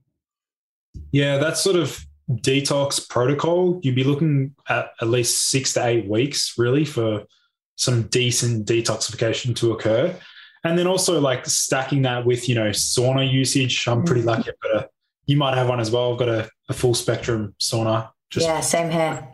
[1.11, 3.81] Yeah, that sort of detox protocol.
[3.83, 7.25] You'd be looking at at least six to eight weeks, really, for
[7.77, 10.17] some decent detoxification to occur
[10.67, 13.87] and then also like stacking that with you know sauna usage.
[13.87, 14.27] I'm pretty mm.
[14.27, 14.91] lucky, but
[15.27, 16.13] you might have one as well.
[16.13, 18.11] I've got a, a full spectrum sauna.
[18.31, 19.29] Just yeah, same here.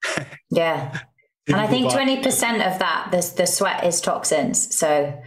[0.50, 0.98] yeah,
[1.46, 4.74] and I think twenty percent of that the the sweat is toxins.
[4.74, 5.22] So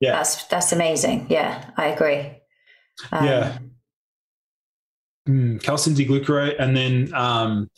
[0.00, 1.26] yeah, that's that's amazing.
[1.30, 2.40] Yeah, I agree.
[3.12, 3.58] Um, yeah.
[5.28, 7.70] Mm, calcium D-glucarate, and then um,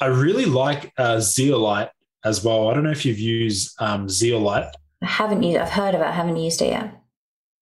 [0.00, 1.88] I really like uh, zeolite
[2.24, 2.68] as well.
[2.68, 4.74] I don't know if you've used um, zeolite.
[5.02, 5.58] I haven't used.
[5.58, 6.14] I've heard about.
[6.14, 6.96] Haven't used it yet.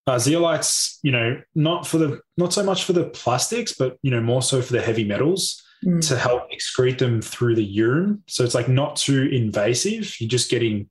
[0.07, 4.11] Uh, zeolites, you know, not for the not so much for the plastics, but you
[4.11, 6.07] know, more so for the heavy metals mm.
[6.09, 8.23] to help excrete them through the urine.
[8.27, 10.19] So it's like not too invasive.
[10.21, 10.89] You're just getting,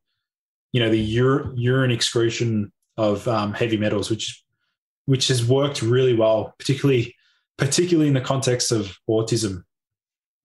[0.71, 4.43] you know, the ur- urine excretion of um, heavy metals, which
[5.05, 7.15] which has worked really well, particularly
[7.57, 9.63] particularly in the context of autism.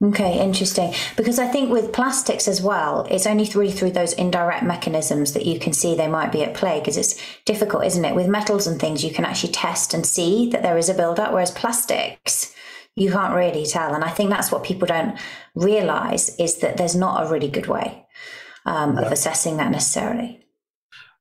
[0.03, 0.93] Okay, interesting.
[1.17, 5.47] Because I think with plastics as well, it's only through through those indirect mechanisms that
[5.47, 6.81] you can see they might be at play.
[6.81, 8.17] Because it's difficult, isn't it?
[8.17, 11.33] With metals and things, you can actually test and see that there is a buildup,
[11.33, 12.53] whereas plastics,
[12.97, 13.95] you can't really tell.
[13.95, 15.17] And I think that's what people don't
[15.55, 18.05] realize is that there's not a really good way
[18.67, 19.03] um, yeah.
[19.03, 20.41] of assessing that necessarily.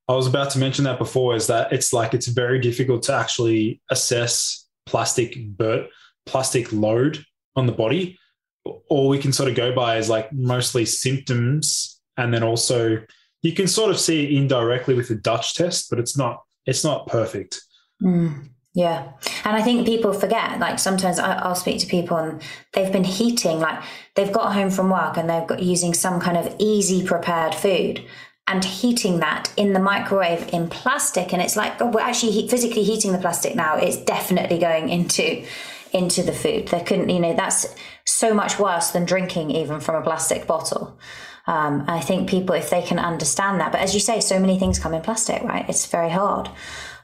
[0.08, 1.36] I was about to mention that before.
[1.36, 5.88] Is that it's like it's very difficult to actually assess plastic but
[6.26, 7.24] plastic load
[7.54, 8.18] on the body
[8.64, 12.00] all we can sort of go by is like mostly symptoms.
[12.16, 12.98] And then also
[13.42, 16.84] you can sort of see it indirectly with the dutch test but it's not it's
[16.84, 17.60] not perfect.
[18.02, 19.12] Mm, yeah.
[19.44, 22.42] And i think people forget like sometimes i'll speak to people and
[22.72, 23.82] they've been heating like
[24.14, 28.04] they've got home from work and they've got using some kind of easy prepared food
[28.48, 31.32] and heating that in the microwave in plastic.
[31.32, 33.76] And it's like oh, we're actually physically heating the plastic now.
[33.76, 35.44] It's definitely going into
[35.92, 36.68] into the food.
[36.68, 37.66] They couldn't, you know, that's
[38.12, 40.98] so much worse than drinking even from a plastic bottle.
[41.46, 44.58] Um, I think people, if they can understand that, but as you say, so many
[44.58, 45.68] things come in plastic, right?
[45.68, 46.48] It's very hard.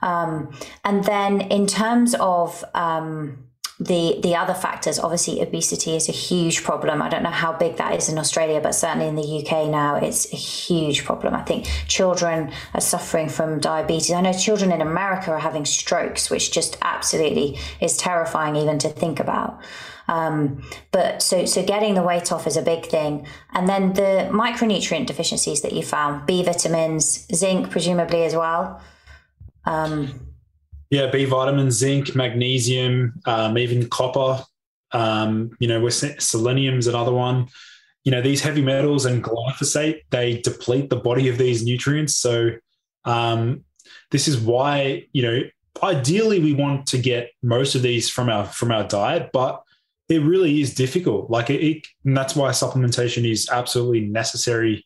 [0.01, 0.53] Um,
[0.85, 3.49] and then in terms of um,
[3.81, 7.01] the the other factors, obviously, obesity is a huge problem.
[7.01, 9.97] I don't know how big that is in Australia, but certainly in the UK now,
[9.97, 11.35] it's a huge problem.
[11.35, 14.13] I think children are suffering from diabetes.
[14.13, 18.89] I know children in America are having strokes, which just absolutely is terrifying even to
[18.89, 19.61] think about.
[20.09, 24.29] Um, but so so getting the weight off is a big thing, and then the
[24.33, 28.81] micronutrient deficiencies that you found, B vitamins, zinc, presumably as well.
[29.67, 30.29] Um,
[30.91, 34.45] yeah, B vitamins, zinc, magnesium, um, even copper.
[34.93, 37.49] Um, you know, selenium's another one.
[38.05, 42.17] You know, these heavy metals and glyphosate they deplete the body of these nutrients.
[42.17, 42.53] So
[43.05, 43.65] um,
[44.11, 45.41] this is why you know
[45.83, 49.63] ideally we want to get most of these from our from our diet, but
[50.09, 51.31] it really is difficult.
[51.31, 54.85] Like it, it and that's why supplementation is absolutely necessary.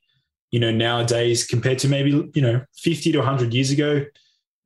[0.50, 4.04] You know, nowadays compared to maybe you know fifty to hundred years ago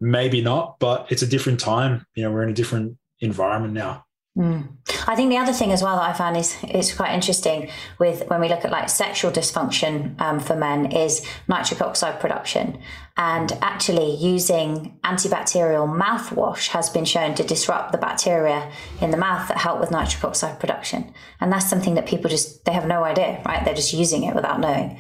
[0.01, 2.07] maybe not, but it's a different time.
[2.15, 4.05] You know, we're in a different environment now.
[4.37, 4.69] Mm.
[5.09, 8.29] I think the other thing as well that I found is is quite interesting with
[8.29, 12.79] when we look at like sexual dysfunction um, for men is nitric oxide production,
[13.17, 18.71] and actually using antibacterial mouthwash has been shown to disrupt the bacteria
[19.01, 22.63] in the mouth that help with nitric oxide production, and that's something that people just
[22.67, 23.65] they have no idea, right?
[23.65, 24.99] They're just using it without knowing.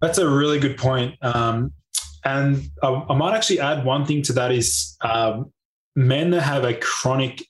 [0.00, 1.14] That's a really good point.
[1.22, 1.72] Um,
[2.24, 5.52] and I, I, might actually add one thing to that is um,
[5.96, 7.44] men that have a chronic,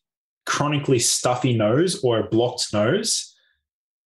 [0.49, 3.37] chronically stuffy nose or a blocked nose,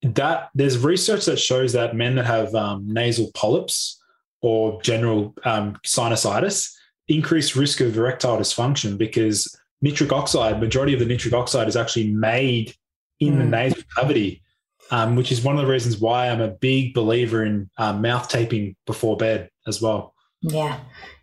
[0.02, 4.02] that there's research that shows that men that have um, nasal polyps
[4.40, 6.72] or general um, sinusitis
[7.06, 12.10] increased risk of erectile dysfunction because nitric oxide, majority of the nitric oxide is actually
[12.10, 12.74] made
[13.20, 13.38] in mm.
[13.38, 14.42] the nasal cavity,
[14.90, 18.28] um, which is one of the reasons why I'm a big believer in uh, mouth
[18.28, 20.12] taping before bed as well.
[20.40, 20.80] Yeah,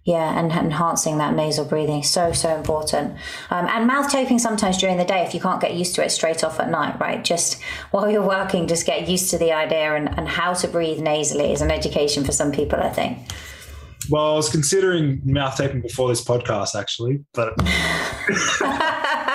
[0.10, 3.16] yeah, and enhancing that nasal breathing so so important.
[3.52, 6.10] Um, and mouth taping sometimes during the day if you can't get used to it
[6.10, 7.24] straight off at night, right?
[7.24, 11.00] Just while you're working, just get used to the idea and, and how to breathe
[11.00, 13.20] nasally is an education for some people, I think.
[14.10, 17.54] Well, I was considering mouth taping before this podcast, actually, but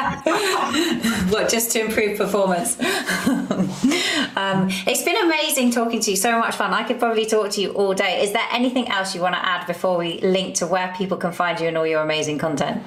[1.30, 2.76] what just to improve performance?
[4.36, 6.16] Um, it's been amazing talking to you.
[6.16, 6.72] So much fun.
[6.72, 8.22] I could probably talk to you all day.
[8.24, 11.30] Is there anything else you want to add before we link to where people can
[11.30, 12.82] find you and all your amazing content?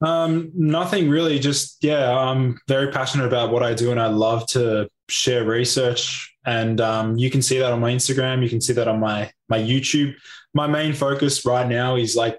[0.00, 1.38] Um, nothing really.
[1.38, 6.30] Just yeah i'm very passionate about what i do and i love to share research.
[6.46, 8.42] And um, you can see that on my instagram.
[8.42, 10.14] You can see that on my my youtube.
[10.52, 12.38] My main focus right now is like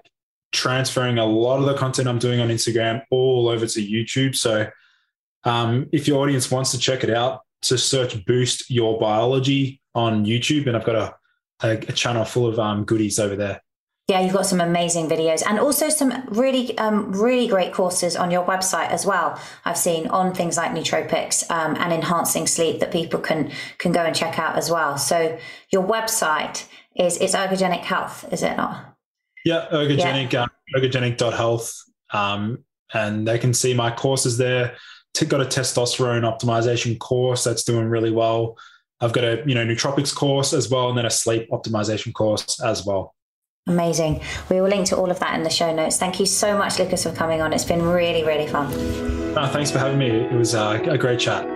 [0.52, 4.36] transferring a lot of the content I'm doing on Instagram all over to YouTube.
[4.36, 4.68] So
[5.44, 10.24] um, if your audience wants to check it out, to search Boost Your Biology on
[10.24, 10.66] YouTube.
[10.66, 13.62] And I've got a, a, a channel full of um, goodies over there.
[14.08, 18.30] Yeah, you've got some amazing videos and also some really, um, really great courses on
[18.30, 19.40] your website as well.
[19.64, 24.04] I've seen on things like nootropics um, and enhancing sleep that people can can go
[24.04, 24.96] and check out as well.
[24.96, 25.36] So
[25.72, 28.95] your website is it's ergogenic health, is it not?
[29.46, 30.42] Yeah, ergogenic, yeah.
[30.42, 31.72] Um, ergogenic.health.
[32.12, 34.76] Um, and they can see my courses there.
[35.28, 38.58] Got a testosterone optimization course that's doing really well.
[39.00, 42.60] I've got a you know nootropics course as well, and then a sleep optimization course
[42.60, 43.14] as well.
[43.66, 44.20] Amazing.
[44.50, 45.96] We will link to all of that in the show notes.
[45.96, 47.54] Thank you so much, Lucas, for coming on.
[47.54, 48.66] It's been really, really fun.
[49.38, 50.10] Oh, thanks for having me.
[50.10, 51.55] It was uh, a great chat.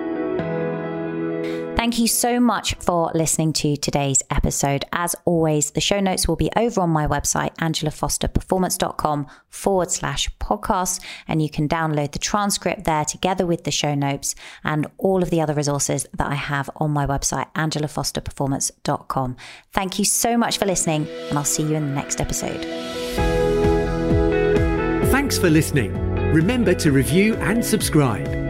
[1.77, 4.85] Thank you so much for listening to today's episode.
[4.93, 11.01] As always, the show notes will be over on my website, angelafosterperformance.com forward slash podcast.
[11.27, 15.31] And you can download the transcript there together with the show notes and all of
[15.31, 19.37] the other resources that I have on my website, angelafosterperformance.com.
[19.73, 22.61] Thank you so much for listening, and I'll see you in the next episode.
[25.11, 25.95] Thanks for listening.
[26.33, 28.50] Remember to review and subscribe.